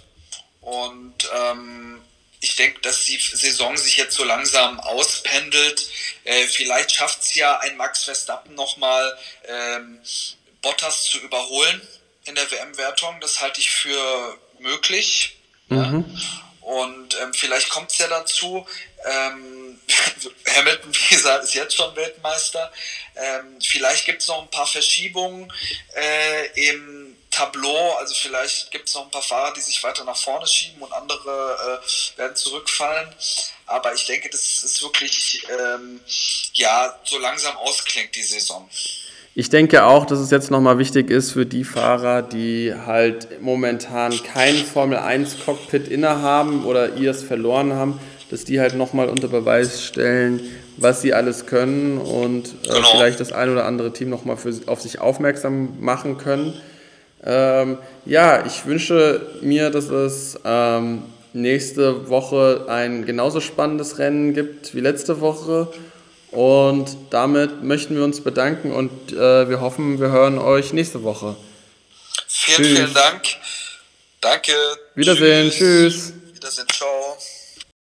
Und 0.61 1.29
ähm, 1.33 2.01
ich 2.41 2.55
denke, 2.55 2.81
dass 2.81 3.05
die 3.05 3.17
Saison 3.17 3.77
sich 3.77 3.97
jetzt 3.97 4.15
so 4.15 4.23
langsam 4.23 4.79
auspendelt. 4.79 5.89
Äh, 6.23 6.47
vielleicht 6.47 6.91
schafft 6.91 7.21
es 7.21 7.35
ja 7.35 7.57
ein 7.59 7.77
Max 7.77 8.03
Verstappen 8.03 8.55
nochmal 8.55 9.17
ähm, 9.47 9.99
Bottas 10.61 11.03
zu 11.05 11.19
überholen 11.19 11.81
in 12.25 12.35
der 12.35 12.49
WM-Wertung. 12.51 13.19
Das 13.21 13.41
halte 13.41 13.59
ich 13.59 13.69
für 13.69 14.37
möglich. 14.59 15.37
Mhm. 15.69 15.77
Ja. 15.77 16.35
Und 16.65 17.15
ähm, 17.21 17.33
vielleicht 17.33 17.69
kommt 17.69 17.91
es 17.91 17.99
ja 17.99 18.07
dazu. 18.07 18.65
Ähm, 19.05 19.79
Hamilton, 20.55 20.91
wie 20.93 21.15
gesagt, 21.15 21.43
ist 21.43 21.53
jetzt 21.53 21.75
schon 21.75 21.95
Weltmeister. 21.95 22.71
Ähm, 23.15 23.59
vielleicht 23.61 24.05
gibt 24.05 24.23
es 24.23 24.27
noch 24.27 24.41
ein 24.41 24.49
paar 24.49 24.65
Verschiebungen 24.65 25.51
äh, 25.95 26.69
im 26.69 27.04
Tableau. 27.31 27.95
Also 27.99 28.13
vielleicht 28.15 28.71
gibt 28.71 28.87
es 28.87 28.95
noch 28.95 29.05
ein 29.05 29.11
paar 29.11 29.21
Fahrer, 29.21 29.53
die 29.53 29.61
sich 29.61 29.83
weiter 29.83 30.03
nach 30.03 30.17
vorne 30.17 30.47
schieben 30.47 30.81
und 30.81 30.91
andere 30.93 31.81
äh, 31.83 32.17
werden 32.19 32.35
zurückfallen. 32.35 33.09
Aber 33.65 33.93
ich 33.93 34.05
denke, 34.05 34.29
das 34.29 34.63
ist 34.63 34.81
wirklich 34.83 35.45
ähm, 35.49 35.99
ja 36.53 36.97
so 37.03 37.17
langsam 37.17 37.55
ausklingt 37.57 38.15
die 38.15 38.23
Saison. 38.23 38.69
Ich 39.37 39.49
denke 39.49 39.83
auch, 39.83 40.05
dass 40.05 40.19
es 40.19 40.31
jetzt 40.31 40.49
nochmal 40.49 40.77
wichtig 40.77 41.09
ist 41.09 41.33
für 41.33 41.45
die 41.45 41.65
Fahrer, 41.65 42.21
die 42.21 42.73
halt 42.73 43.41
momentan 43.41 44.17
kein 44.23 44.55
Formel 44.55 44.97
1 44.97 45.43
Cockpit 45.43 45.89
innehaben 45.89 46.63
oder 46.63 46.95
ihr 46.95 47.11
es 47.11 47.21
verloren 47.21 47.73
haben, 47.73 47.99
dass 48.29 48.45
die 48.45 48.61
halt 48.61 48.75
nochmal 48.75 49.09
unter 49.09 49.27
Beweis 49.27 49.83
stellen, 49.83 50.39
was 50.77 51.01
sie 51.01 51.13
alles 51.13 51.47
können 51.47 51.97
und 51.97 52.47
äh, 52.47 52.67
genau. 52.67 52.91
vielleicht 52.91 53.19
das 53.19 53.33
ein 53.33 53.49
oder 53.49 53.65
andere 53.65 53.91
Team 53.91 54.09
nochmal 54.09 54.37
auf 54.67 54.81
sich 54.81 54.99
aufmerksam 54.99 55.81
machen 55.81 56.17
können. 56.17 56.53
Ähm, 57.25 57.77
ja, 58.05 58.45
ich 58.45 58.65
wünsche 58.65 59.21
mir, 59.41 59.69
dass 59.71 59.89
es 59.89 60.39
ähm, 60.45 61.03
nächste 61.33 62.09
Woche 62.09 62.65
ein 62.69 63.05
genauso 63.05 63.41
spannendes 63.41 63.97
Rennen 63.97 64.33
gibt 64.33 64.75
wie 64.75 64.79
letzte 64.79 65.21
Woche. 65.21 65.67
Und 66.31 66.97
damit 67.11 67.63
möchten 67.63 67.95
wir 67.95 68.03
uns 68.03 68.21
bedanken 68.21 68.71
und 68.71 69.13
äh, 69.13 69.49
wir 69.49 69.61
hoffen, 69.61 69.99
wir 70.01 70.09
hören 70.09 70.37
euch 70.37 70.73
nächste 70.73 71.03
Woche. 71.03 71.35
Vielen, 72.27 72.57
Tschüss. 72.57 72.77
vielen 72.77 72.93
Dank. 72.93 73.21
Danke. 74.19 74.51
Wiedersehen. 74.95 75.49
Tschüss. 75.49 76.13
Wiedersehen. 76.33 76.67
Ciao. 76.69 77.17